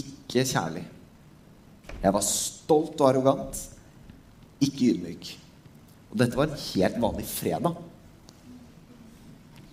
ikke 0.00 0.46
kjærlig. 0.46 0.86
Jeg 2.00 2.14
var 2.14 2.24
stolt 2.24 3.00
og 3.00 3.08
arrogant, 3.10 3.60
ikke 4.62 4.94
ydmyk. 4.94 5.30
Og 6.10 6.18
dette 6.18 6.38
var 6.38 6.50
en 6.50 6.62
helt 6.64 6.98
vanlig 7.02 7.26
fredag, 7.30 7.78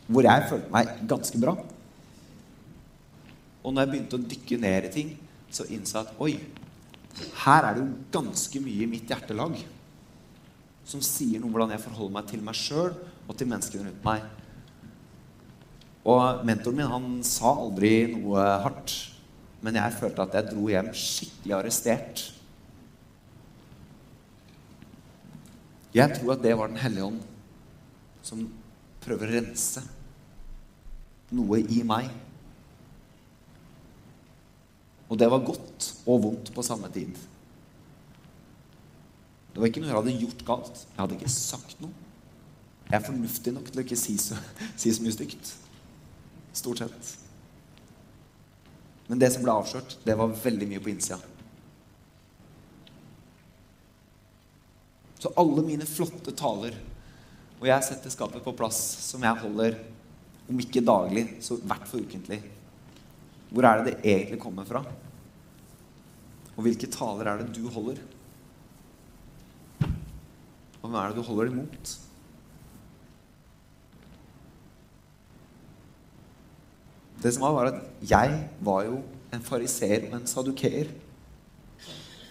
hvor 0.08 0.23
jeg 0.23 0.45
følte 0.50 0.71
meg 0.71 0.91
ganske 1.10 1.41
bra. 1.41 1.56
Og 3.63 3.73
når 3.73 3.84
jeg 3.84 3.91
begynte 3.91 4.19
å 4.19 4.28
dykke 4.32 4.60
ned 4.63 4.88
i 4.88 4.93
ting, 4.93 5.10
så 5.52 5.65
innså 5.73 5.97
jeg 5.97 6.08
at 6.08 6.21
oi, 6.23 6.34
her 7.43 7.65
er 7.65 7.76
det 7.76 7.84
jo 7.84 7.89
ganske 8.13 8.62
mye 8.62 8.86
i 8.86 8.89
mitt 8.89 9.10
hjertelag 9.10 9.58
som 10.88 11.04
sier 11.04 11.41
noe 11.41 11.50
om 11.50 11.56
hvordan 11.56 11.73
jeg 11.76 11.84
forholder 11.84 12.15
meg 12.15 12.28
til 12.30 12.43
meg 12.45 12.56
sjøl 12.56 12.93
og 13.28 13.34
til 13.36 13.50
menneskene 13.50 13.89
rundt 13.89 14.06
meg. 14.06 14.28
Og 16.08 16.45
mentoren 16.47 16.80
min 16.80 16.91
han 16.93 17.08
sa 17.28 17.52
aldri 17.52 17.91
noe 18.13 18.45
hardt, 18.63 18.93
men 19.65 19.76
jeg 19.76 19.97
følte 19.97 20.23
at 20.23 20.38
jeg 20.38 20.52
dro 20.54 20.69
hjem 20.71 20.93
skikkelig 20.95 21.58
arrestert. 21.58 22.23
Jeg 25.95 26.13
tror 26.17 26.36
at 26.36 26.43
det 26.43 26.56
var 26.58 26.71
Den 26.71 26.82
hellige 26.82 27.08
ånd 27.08 27.21
som 28.28 28.41
prøver 29.04 29.30
å 29.30 29.36
rense 29.38 29.84
noe 31.32 31.60
i 31.63 31.80
meg. 31.88 32.10
Og 35.08 35.19
det 35.19 35.30
var 35.32 35.45
godt 35.47 35.91
og 36.04 36.23
vondt 36.26 36.52
på 36.56 36.65
samme 36.65 36.89
tid. 36.91 37.13
Det 39.54 39.62
var 39.62 39.71
ikke 39.71 39.82
noe 39.82 39.89
jeg 39.89 39.97
hadde 39.97 40.17
gjort 40.26 40.43
galt. 40.47 40.84
Jeg 40.84 41.00
hadde 41.00 41.15
ikke 41.17 41.32
sagt 41.34 41.80
noe. 41.84 42.04
Jeg 42.88 43.00
er 43.00 43.08
fornuftig 43.08 43.54
nok 43.56 43.71
til 43.71 43.82
å 43.82 43.86
ikke 43.88 44.00
si 44.00 44.17
så, 44.21 44.36
si 44.80 44.91
så 44.91 45.04
mye 45.04 45.15
stygt. 45.15 45.54
Stort 46.56 46.84
sett. 46.84 47.15
Men 49.08 49.23
det 49.23 49.32
som 49.34 49.43
ble 49.43 49.56
avslørt, 49.56 49.97
det 50.04 50.15
var 50.19 50.36
veldig 50.36 50.67
mye 50.67 50.84
på 50.84 50.91
innsida. 50.91 51.19
Så 55.17 55.34
alle 55.39 55.63
mine 55.65 55.88
flotte 55.89 56.34
taler, 56.38 56.77
og 57.58 57.65
jeg 57.65 57.86
setter 57.88 58.13
skapet 58.13 58.43
på 58.45 58.53
plass, 58.58 58.80
som 59.08 59.23
jeg 59.25 59.41
holder 59.41 59.80
om 60.47 60.60
ikke 60.62 60.86
daglig, 60.86 61.25
så 61.43 61.58
hvert 61.58 61.88
for 61.89 62.03
ukentlig. 62.03 62.39
Hvor 63.49 63.65
er 63.65 63.82
det 63.82 63.93
det 63.93 63.97
egentlig 64.03 64.39
kommer 64.41 64.67
fra? 64.67 64.84
Og 66.56 66.65
hvilke 66.65 66.89
taler 66.91 67.30
er 67.30 67.41
det 67.41 67.56
du 67.56 67.67
holder? 67.69 67.99
Og 70.82 70.86
hvem 70.86 70.99
er 71.01 71.10
det 71.10 71.17
du 71.17 71.25
holder 71.25 71.51
imot? 71.51 71.97
Det 77.23 77.34
som 77.34 77.47
var, 77.47 77.56
var 77.58 77.71
at 77.71 78.10
jeg 78.10 78.49
var 78.62 78.84
jo 78.86 79.01
en 79.34 79.43
fariseer 79.43 80.08
og 80.12 80.19
en 80.19 80.27
sadukeer 80.30 80.91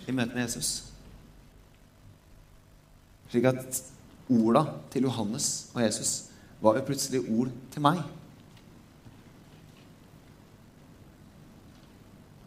i 0.07 0.15
møte 0.15 0.33
med 0.33 0.47
Jesus. 0.47 0.86
Slik 3.31 3.49
at 3.51 3.83
orda 4.33 4.65
til 4.93 5.07
Johannes 5.09 5.71
og 5.75 5.83
Jesus 5.83 6.13
var 6.63 6.79
jo 6.79 6.87
plutselig 6.87 7.23
ord 7.27 7.51
til 7.73 7.85
meg. 7.85 8.01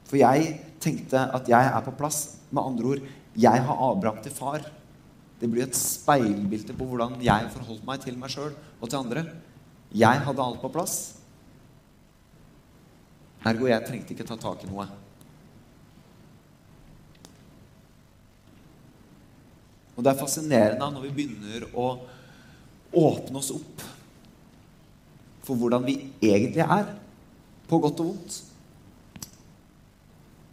For 0.10 0.18
jeg 0.18 0.56
tenkte 0.82 1.22
at 1.36 1.50
jeg 1.52 1.70
er 1.70 1.86
på 1.86 1.94
plass. 1.98 2.40
Med 2.50 2.66
andre 2.66 2.94
ord, 2.96 3.02
jeg 3.38 3.64
har 3.66 3.84
Abraham 3.92 4.24
til 4.26 4.34
far. 4.34 4.64
Det 5.40 5.48
blir 5.48 5.68
et 5.68 5.78
speilbilde 5.78 6.74
på 6.76 6.88
hvordan 6.90 7.20
jeg 7.24 7.52
forholdt 7.54 7.86
meg 7.88 8.02
til 8.04 8.18
meg 8.20 8.34
sjøl 8.34 8.56
og 8.82 8.90
til 8.90 9.00
andre. 9.00 9.28
Jeg 9.96 10.26
hadde 10.26 10.44
alt 10.44 10.60
på 10.62 10.72
plass. 10.74 10.98
Ergo 13.48 13.70
jeg 13.70 13.86
trengte 13.86 14.16
ikke 14.16 14.28
ta 14.28 14.36
tak 14.40 14.66
i 14.66 14.72
noe. 14.72 14.88
Og 20.00 20.04
det 20.06 20.14
er 20.14 20.22
fascinerende 20.22 20.86
når 20.96 21.10
vi 21.10 21.16
begynner 21.18 21.66
å 21.76 21.90
åpne 22.96 23.42
oss 23.42 23.50
opp 23.52 23.82
for 25.44 25.60
hvordan 25.60 25.84
vi 25.84 25.98
egentlig 26.24 26.64
er, 26.64 26.94
på 27.68 27.82
godt 27.84 28.00
og 28.00 28.14
vondt, 28.14 28.38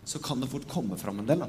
så 0.06 0.18
kan 0.24 0.42
det 0.42 0.50
fort 0.50 0.66
komme 0.68 0.98
fram 0.98 1.22
en 1.22 1.30
del. 1.30 1.46
da. 1.46 1.48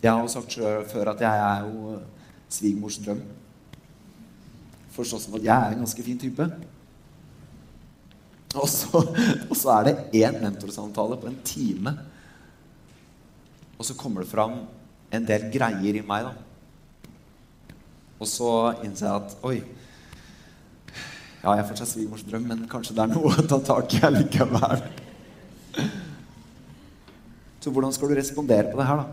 Jeg 0.00 0.10
har 0.10 0.24
jo 0.24 0.32
sagt 0.32 0.56
før 0.94 1.12
at 1.12 1.20
jeg 1.22 1.44
er 1.46 1.68
jo 1.68 1.98
svigermors 2.48 3.02
drøm. 3.04 3.20
Forstått 4.96 5.28
som 5.28 5.36
at 5.36 5.44
jeg 5.44 5.56
er 5.56 5.76
en 5.76 5.84
ganske 5.84 6.08
fin 6.08 6.18
type. 6.24 6.48
Og 8.52 8.68
så, 8.68 9.00
og 9.48 9.56
så 9.56 9.76
er 9.78 9.88
det 9.88 10.24
én 10.24 10.40
mentorsamtale 10.42 11.16
på 11.20 11.30
en 11.30 11.38
time. 11.46 11.94
Og 13.78 13.86
så 13.86 13.96
kommer 13.98 14.22
det 14.22 14.30
fram 14.30 14.58
en 15.12 15.28
del 15.28 15.48
greier 15.52 15.98
i 15.98 16.04
meg, 16.06 16.28
da. 16.28 16.34
Og 18.22 18.28
så 18.30 18.50
innser 18.86 19.08
jeg 19.08 19.16
at 19.16 19.46
oi 19.48 19.56
Ja, 21.42 21.56
jeg 21.56 21.64
er 21.64 21.66
fortsatt 21.66 21.90
svigermors 21.90 22.22
drøm, 22.22 22.44
men 22.46 22.68
kanskje 22.70 22.94
det 22.94 23.02
er 23.02 23.10
noe 23.10 23.32
å 23.34 23.46
ta 23.50 23.58
tak 23.66 23.96
i 23.98 24.10
likevel. 24.12 24.84
Så 27.62 27.70
hvordan 27.74 27.94
skal 27.94 28.12
du 28.12 28.14
respondere 28.14 28.70
på 28.70 28.78
det 28.78 28.86
her, 28.86 29.02
da? 29.02 29.06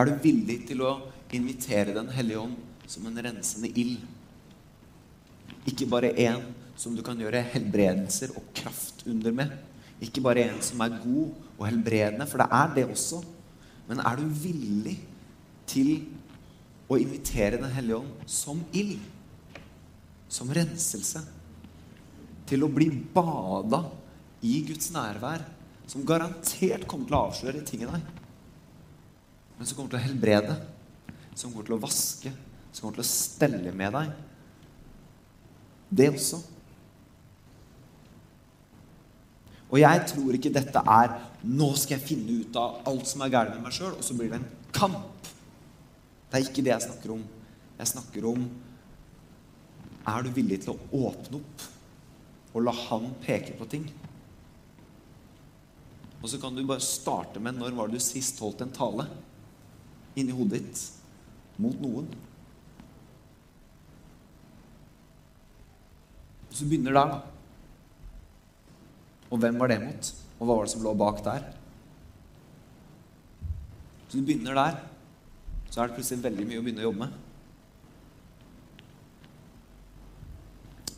Er 0.00 0.08
du 0.08 0.22
villig 0.22 0.58
til 0.70 0.80
å 0.86 0.94
invitere 1.36 1.92
Den 1.96 2.08
hellige 2.14 2.40
ånd 2.46 2.56
som 2.88 3.04
en 3.10 3.20
rensende 3.26 3.68
ild? 3.76 4.00
Ikke 5.70 5.88
bare 5.90 6.12
en 6.26 6.42
som 6.80 6.94
du 6.96 7.02
kan 7.06 7.18
gjøre 7.20 7.44
helbredelser 7.52 8.32
og 8.38 8.50
kraft 8.56 9.04
under 9.10 9.34
med. 9.36 9.52
Ikke 10.02 10.22
bare 10.24 10.46
en 10.48 10.60
som 10.64 10.80
er 10.82 10.98
god 11.02 11.34
og 11.58 11.66
helbredende, 11.68 12.26
for 12.28 12.42
det 12.42 12.48
er 12.56 12.74
det 12.76 12.86
også. 12.88 13.20
Men 13.88 14.02
er 14.02 14.20
du 14.20 14.26
villig 14.42 14.96
til 15.70 15.92
å 16.90 16.98
invitere 16.98 17.60
Den 17.60 17.70
hellige 17.70 18.00
ånd 18.00 18.30
som 18.30 18.62
ild? 18.74 19.02
Som 20.30 20.50
renselse? 20.54 21.22
Til 22.50 22.64
å 22.66 22.72
bli 22.72 22.88
bada 23.14 23.84
i 24.42 24.56
Guds 24.66 24.90
nærvær, 24.94 25.44
som 25.90 26.06
garantert 26.06 26.86
kommer 26.88 27.06
til 27.06 27.18
å 27.18 27.26
avsløre 27.28 27.62
ting 27.66 27.84
i 27.84 27.90
deg 27.90 28.16
men 29.60 29.68
som 29.68 29.76
kommer 29.76 29.92
til 29.92 29.98
å 29.98 30.06
helbrede, 30.06 30.54
som 31.36 31.50
kommer 31.50 31.66
til 31.68 31.74
å 31.76 31.82
vaske, 31.82 32.30
som 32.72 32.86
kommer 32.86 32.96
til 32.96 33.04
å 33.04 33.08
stelle 33.10 33.72
med 33.76 33.92
deg. 33.92 34.14
Det 35.90 36.08
også. 36.12 36.40
Og 39.70 39.78
jeg 39.78 40.06
tror 40.10 40.34
ikke 40.34 40.52
dette 40.54 40.78
er 40.78 41.12
'nå 41.42 41.76
skal 41.76 41.98
jeg 41.98 42.08
finne 42.08 42.40
ut 42.40 42.56
av 42.56 42.82
alt 42.86 43.06
som 43.06 43.20
er 43.22 43.28
galt 43.28 43.54
med 43.54 43.62
meg 43.62 43.72
sjøl', 43.72 43.96
og 43.96 44.04
så 44.04 44.14
blir 44.14 44.30
det 44.30 44.40
en 44.40 44.50
kamp. 44.72 45.26
Det 46.30 46.40
er 46.40 46.48
ikke 46.48 46.64
det 46.64 46.74
jeg 46.74 46.82
snakker 46.82 47.12
om. 47.12 47.24
Jeg 47.78 47.86
snakker 47.86 48.26
om 48.26 48.50
er 50.06 50.22
du 50.22 50.30
villig 50.30 50.62
til 50.62 50.74
å 50.74 51.08
åpne 51.08 51.36
opp 51.36 51.62
og 52.54 52.62
la 52.62 52.72
han 52.72 53.14
peke 53.22 53.56
på 53.58 53.68
ting? 53.68 53.92
Og 56.22 56.28
så 56.28 56.38
kan 56.40 56.54
du 56.54 56.66
bare 56.66 56.80
starte 56.80 57.40
med 57.40 57.54
når 57.54 57.76
var 57.76 57.88
du 57.88 57.98
sist 57.98 58.38
holdt 58.40 58.60
en 58.60 58.70
tale? 58.70 59.06
inni 60.18 60.34
hodet 60.34 60.58
ditt 60.58 60.80
mot 61.60 61.76
noen. 61.82 62.08
Så 66.50 66.66
begynner 66.66 66.92
der, 66.92 67.14
da. 67.14 67.20
Og 69.30 69.38
hvem 69.38 69.58
var 69.60 69.70
det 69.70 69.80
mot? 69.82 70.12
Og 70.40 70.46
hva 70.46 70.56
var 70.56 70.66
det 70.66 70.72
som 70.72 70.82
lå 70.84 70.94
bak 70.98 71.22
der? 71.24 71.44
Så 74.08 74.18
du 74.18 74.26
begynner 74.26 74.56
der. 74.58 74.80
Så 75.70 75.80
er 75.80 75.86
det 75.86 75.98
plutselig 75.98 76.24
veldig 76.24 76.46
mye 76.48 76.58
å 76.58 76.64
begynne 76.66 76.82
å 76.82 76.88
jobbe 76.88 77.04
med. 77.04 77.18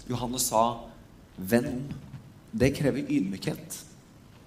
Johannes 0.09 0.49
sa, 0.49 0.88
'Venn. 1.38 1.93
Det 2.53 2.75
krever 2.77 3.09
ydmykhet. 3.09 3.85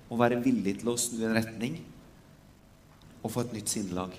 Å 0.10 0.18
være 0.18 0.42
villig 0.42 0.80
til 0.80 0.90
å 0.90 0.98
snu 0.98 1.26
en 1.26 1.38
retning 1.38 1.80
og 3.24 3.32
få 3.32 3.42
et 3.42 3.54
nytt 3.54 3.70
sinnelag. 3.70 4.12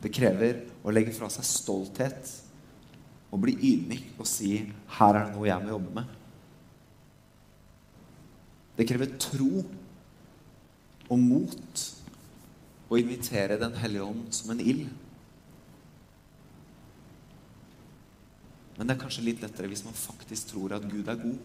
Det 0.00 0.12
krever 0.12 0.62
å 0.82 0.90
legge 0.90 1.12
fra 1.12 1.28
seg 1.28 1.44
stolthet 1.44 2.49
og 3.30 3.42
bli 3.42 3.54
ydmyk 3.54 4.18
og 4.18 4.26
si 4.26 4.72
'Her 4.88 5.14
er 5.14 5.24
det 5.26 5.34
noe 5.34 5.46
jeg 5.46 5.62
må 5.62 5.68
jobbe 5.68 5.94
med'. 5.94 6.16
Det 8.76 8.88
krever 8.88 9.18
tro 9.18 9.64
og 11.10 11.18
mot 11.18 11.82
å 12.90 12.98
invitere 12.98 13.58
Den 13.60 13.74
hellige 13.74 14.02
ånd 14.02 14.32
som 14.34 14.50
en 14.50 14.60
ild. 14.60 14.88
Men 18.78 18.88
det 18.88 18.96
er 18.96 19.02
kanskje 19.02 19.24
litt 19.26 19.42
lettere 19.42 19.68
hvis 19.68 19.84
man 19.84 19.92
faktisk 19.92 20.54
tror 20.54 20.72
at 20.72 20.88
Gud 20.88 21.08
er 21.08 21.20
god, 21.20 21.38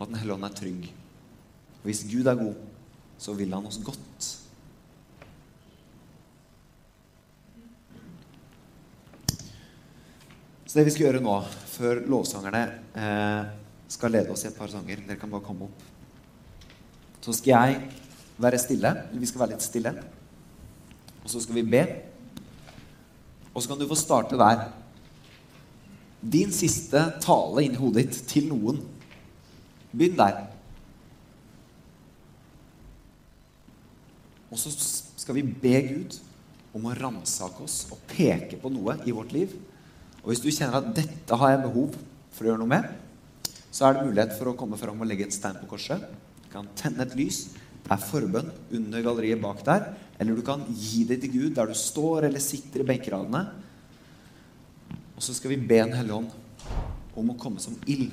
at 0.00 0.08
Den 0.08 0.16
hellige 0.16 0.34
ånd 0.34 0.44
er 0.44 0.56
trygg. 0.56 0.88
Og 1.82 1.84
hvis 1.84 2.06
Gud 2.08 2.26
er 2.26 2.34
god, 2.34 2.56
så 3.18 3.34
vil 3.34 3.52
han 3.52 3.66
oss 3.66 3.80
godt. 3.84 4.47
Så 10.68 10.76
det 10.76 10.84
vi 10.84 10.92
skal 10.92 11.06
gjøre 11.06 11.22
nå, 11.24 11.34
før 11.72 12.02
lovsangerne 12.12 12.60
eh, 12.92 13.46
skal 13.88 14.12
lede 14.12 14.34
oss 14.34 14.42
i 14.44 14.50
et 14.50 14.56
par 14.58 14.68
sanger 14.68 15.00
Dere 15.00 15.16
kan 15.16 15.30
bare 15.32 15.46
komme 15.46 15.64
opp. 15.64 15.84
Så 17.24 17.32
skal 17.38 17.54
jeg 17.54 17.78
være 18.36 18.60
stille. 18.60 18.90
Vi 19.16 19.28
skal 19.30 19.42
være 19.46 19.54
litt 19.54 19.64
stille. 19.64 19.94
Og 21.22 21.32
så 21.32 21.40
skal 21.40 21.56
vi 21.56 21.64
be. 21.72 21.80
Og 23.54 23.64
så 23.64 23.70
kan 23.70 23.80
du 23.80 23.86
få 23.88 23.96
starte 23.96 24.36
der. 24.36 24.66
Din 26.20 26.52
siste 26.52 27.00
tale 27.24 27.64
inni 27.64 27.80
hodet 27.80 28.04
ditt 28.04 28.20
til 28.28 28.50
noen. 28.52 28.82
Begynn 29.88 30.20
der. 30.20 30.44
Og 34.52 34.60
så 34.60 34.74
skal 35.16 35.40
vi 35.40 35.48
be 35.48 35.74
Gud 35.88 36.20
om 36.76 36.92
å 36.92 36.94
ransake 37.00 37.64
oss 37.64 37.86
og 37.88 38.04
peke 38.12 38.60
på 38.60 38.72
noe 38.76 39.00
i 39.08 39.16
vårt 39.16 39.32
liv. 39.32 39.56
Og 40.28 40.34
hvis 40.34 40.42
du 40.44 40.50
kjenner 40.52 40.76
at 40.76 40.88
'dette 40.92 41.36
har 41.40 41.50
jeg 41.54 41.62
behov 41.62 41.94
for 42.36 42.44
å 42.44 42.48
gjøre 42.50 42.60
noe 42.60 42.68
med', 42.68 42.88
så 43.72 43.86
er 43.86 43.94
det 43.96 44.02
mulighet 44.10 44.34
for 44.36 44.50
å 44.50 44.56
komme 44.60 44.76
fram 44.76 45.00
og 45.00 45.08
legge 45.08 45.24
et 45.24 45.32
stein 45.32 45.56
på 45.56 45.68
korset. 45.70 46.02
Du 46.44 46.50
kan 46.52 46.68
tenne 46.76 47.00
et 47.00 47.16
lys. 47.16 47.56
Det 47.80 47.94
er 47.96 47.96
forbønn 47.96 48.50
under 48.76 49.00
galleriet 49.00 49.40
bak 49.40 49.64
der. 49.64 49.94
Eller 50.20 50.36
du 50.36 50.42
kan 50.42 50.66
gi 50.68 51.04
det 51.08 51.22
til 51.22 51.32
Gud 51.32 51.54
der 51.56 51.64
du 51.64 51.72
står 51.72 52.28
eller 52.28 52.44
sitter 52.44 52.84
i 52.84 52.84
benkeradene. 52.84 53.40
Og 55.16 55.22
så 55.24 55.32
skal 55.32 55.54
vi 55.54 55.56
be 55.64 55.80
en 55.80 55.96
hellig 55.96 56.12
ånd 56.12 56.28
om 57.16 57.30
å 57.30 57.38
komme 57.40 57.58
som 57.58 57.80
ild. 57.86 58.12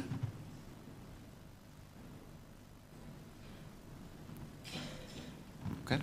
Ok? 5.83 5.99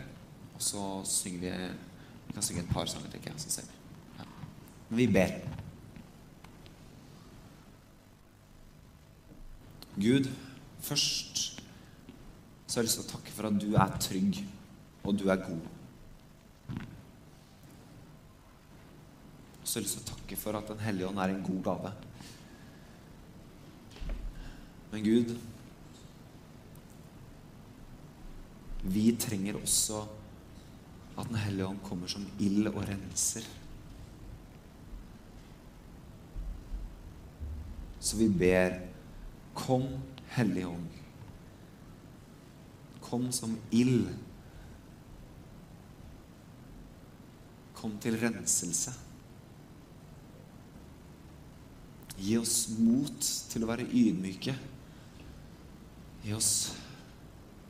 Og 0.53 0.61
så 0.61 0.85
synger 1.09 1.41
vi 1.41 1.57
Vi 2.27 2.35
kan 2.35 2.43
synge 2.43 2.61
et 2.61 2.69
par 2.69 2.87
sanger, 2.87 3.09
tenker 3.09 3.33
jeg. 3.33 3.41
Så 3.41 3.51
ser 3.51 3.63
vi. 3.65 3.77
Ja. 4.19 4.25
Vi 4.91 5.07
ber. 5.07 5.62
Gud, 10.01 10.29
først 10.81 11.63
så 12.67 12.79
har 12.79 12.83
jeg 12.83 12.89
lyst 12.89 13.01
til 13.03 13.05
å 13.05 13.13
takke 13.13 13.33
for 13.37 13.49
at 13.49 13.57
du 13.61 13.75
er 13.77 13.97
trygg, 14.01 14.39
og 15.05 15.17
du 15.21 15.27
er 15.29 15.41
god. 15.45 15.65
Så 19.61 19.75
har 19.75 19.83
jeg 19.83 19.85
lyst 19.85 19.99
til 19.99 20.05
å 20.07 20.11
takke 20.15 20.39
for 20.41 20.57
at 20.57 20.71
Den 20.73 20.81
hellige 20.81 21.11
ånd 21.11 21.21
er 21.21 21.35
en 21.35 21.43
god 21.45 21.61
gave. 21.67 21.93
Men 24.93 25.05
Gud, 25.05 25.35
vi 28.83 29.05
trenger 29.21 29.61
også 29.61 30.01
at 31.13 31.29
Den 31.29 31.37
hellige 31.43 31.69
ånd 31.69 31.85
kommer 31.85 32.09
som 32.09 32.25
ild 32.41 32.73
og 32.73 32.81
renser. 32.89 33.45
Så 38.01 38.17
vi 38.17 38.31
ber 38.33 38.81
Kom, 39.55 39.87
Hellige 40.33 40.67
Ånd. 40.67 40.89
Kom 43.01 43.33
som 43.33 43.57
ild. 43.71 44.09
Kom 47.77 47.99
til 48.01 48.17
renselse. 48.21 48.95
Gi 52.23 52.37
oss 52.39 52.69
mot 52.79 53.29
til 53.51 53.65
å 53.65 53.69
være 53.69 53.89
ydmyke. 53.89 54.55
Gi 56.23 56.35
oss 56.37 56.53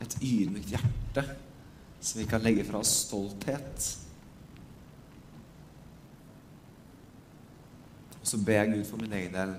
et 0.02 0.16
ydmykt 0.20 0.74
hjerte, 0.74 1.24
så 2.02 2.18
vi 2.18 2.28
kan 2.28 2.42
legge 2.44 2.66
fra 2.68 2.82
oss 2.82 2.92
stolthet. 3.06 3.86
Og 8.20 8.28
så 8.28 8.40
ber 8.44 8.60
jeg 8.60 8.74
Gud 8.74 8.88
for 8.90 9.02
min 9.02 9.14
egen 9.18 9.34
del 9.34 9.54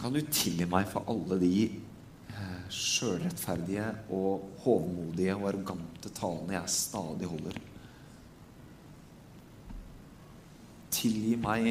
kan 0.00 0.12
du 0.12 0.20
tilgi 0.20 0.66
meg 0.68 0.88
for 0.90 1.08
alle 1.10 1.38
de 1.40 1.52
eh, 1.66 2.66
sjølrettferdige 2.72 3.88
og 4.14 4.44
hovmodige 4.64 5.36
og 5.38 5.48
arrogante 5.50 6.12
talene 6.16 6.58
jeg 6.58 6.74
stadig 6.74 7.30
holder? 7.30 7.58
Tilgi 10.96 11.36
meg 11.40 11.70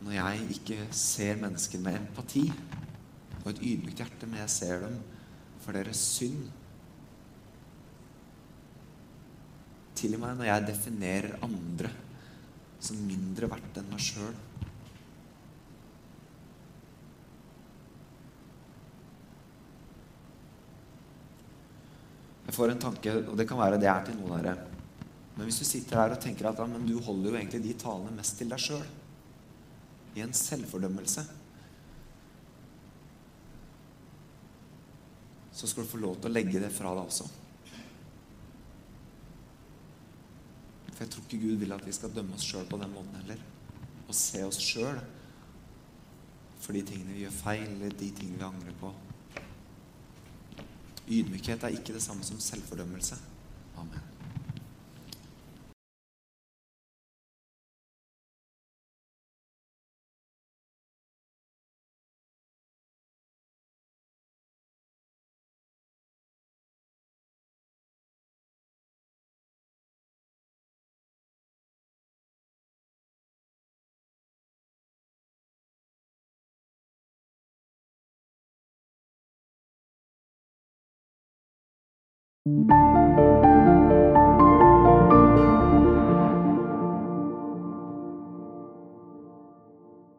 når 0.00 0.16
jeg 0.16 0.46
ikke 0.56 0.78
ser 0.96 1.40
mennesker 1.40 1.82
med 1.84 1.98
empati 2.00 2.46
og 3.40 3.50
et 3.52 3.60
ydmykt 3.64 4.00
hjerte, 4.00 4.28
men 4.28 4.40
jeg 4.42 4.52
ser 4.52 4.82
dem 4.84 4.96
for 5.60 5.76
deres 5.76 6.00
synd. 6.16 6.48
Tilgi 9.96 10.20
meg 10.20 10.38
når 10.38 10.48
jeg 10.48 10.68
definerer 10.70 11.36
andre 11.44 11.92
som 12.80 13.00
mindre 13.04 13.48
verdt 13.52 13.80
enn 13.80 13.90
meg 13.92 14.00
sjøl. 14.04 14.36
Jeg 22.50 22.56
får 22.56 22.72
en 22.72 22.80
tanke, 22.82 23.12
og 23.30 23.36
det 23.38 23.44
kan 23.46 23.60
være 23.60 23.76
det 23.78 23.86
er 23.86 24.00
til 24.08 24.16
noen 24.18 24.32
av 24.34 24.40
dere. 24.42 24.70
Men 25.36 25.46
hvis 25.46 25.60
du 25.62 25.66
sitter 25.68 26.00
her 26.00 26.10
og 26.10 26.18
tenker 26.18 26.48
at 26.50 26.58
ja, 26.58 26.64
du 26.66 26.96
holder 27.06 27.28
jo 27.30 27.36
egentlig 27.38 27.60
de 27.62 27.74
talene 27.78 28.14
mest 28.16 28.40
til 28.40 28.48
deg 28.50 28.58
sjøl, 28.58 28.88
i 30.18 30.24
en 30.24 30.34
selvfordømmelse, 30.34 31.22
så 35.60 35.70
skal 35.70 35.86
du 35.86 35.92
få 35.92 36.00
lov 36.02 36.18
til 36.18 36.32
å 36.32 36.34
legge 36.34 36.58
det 36.58 36.72
fra 36.74 36.90
deg 36.98 37.04
også. 37.04 37.28
For 40.88 41.04
jeg 41.04 41.12
tror 41.14 41.28
ikke 41.28 41.42
Gud 41.44 41.62
vil 41.62 41.76
at 41.78 41.86
vi 41.86 41.94
skal 41.94 42.16
dømme 42.18 42.34
oss 42.34 42.48
sjøl 42.50 42.66
på 42.66 42.82
den 42.82 42.90
måten 42.96 43.14
heller. 43.20 43.46
Og 44.08 44.18
se 44.18 44.42
oss 44.48 44.58
sjøl 44.58 44.98
for 46.58 46.74
de 46.74 46.82
tingene 46.82 47.14
vi 47.14 47.22
gjør 47.28 47.38
feil, 47.44 47.68
eller 47.76 47.94
de 47.94 48.10
tingene 48.10 48.42
vi 48.42 48.48
angrer 48.50 48.76
på. 48.82 48.90
Ydmykhet 51.10 51.62
er 51.62 51.74
ikke 51.74 51.92
det 51.92 52.02
samme 52.02 52.22
som 52.24 52.40
selvfordømmelse. 52.40 53.16
Amen. 53.76 54.09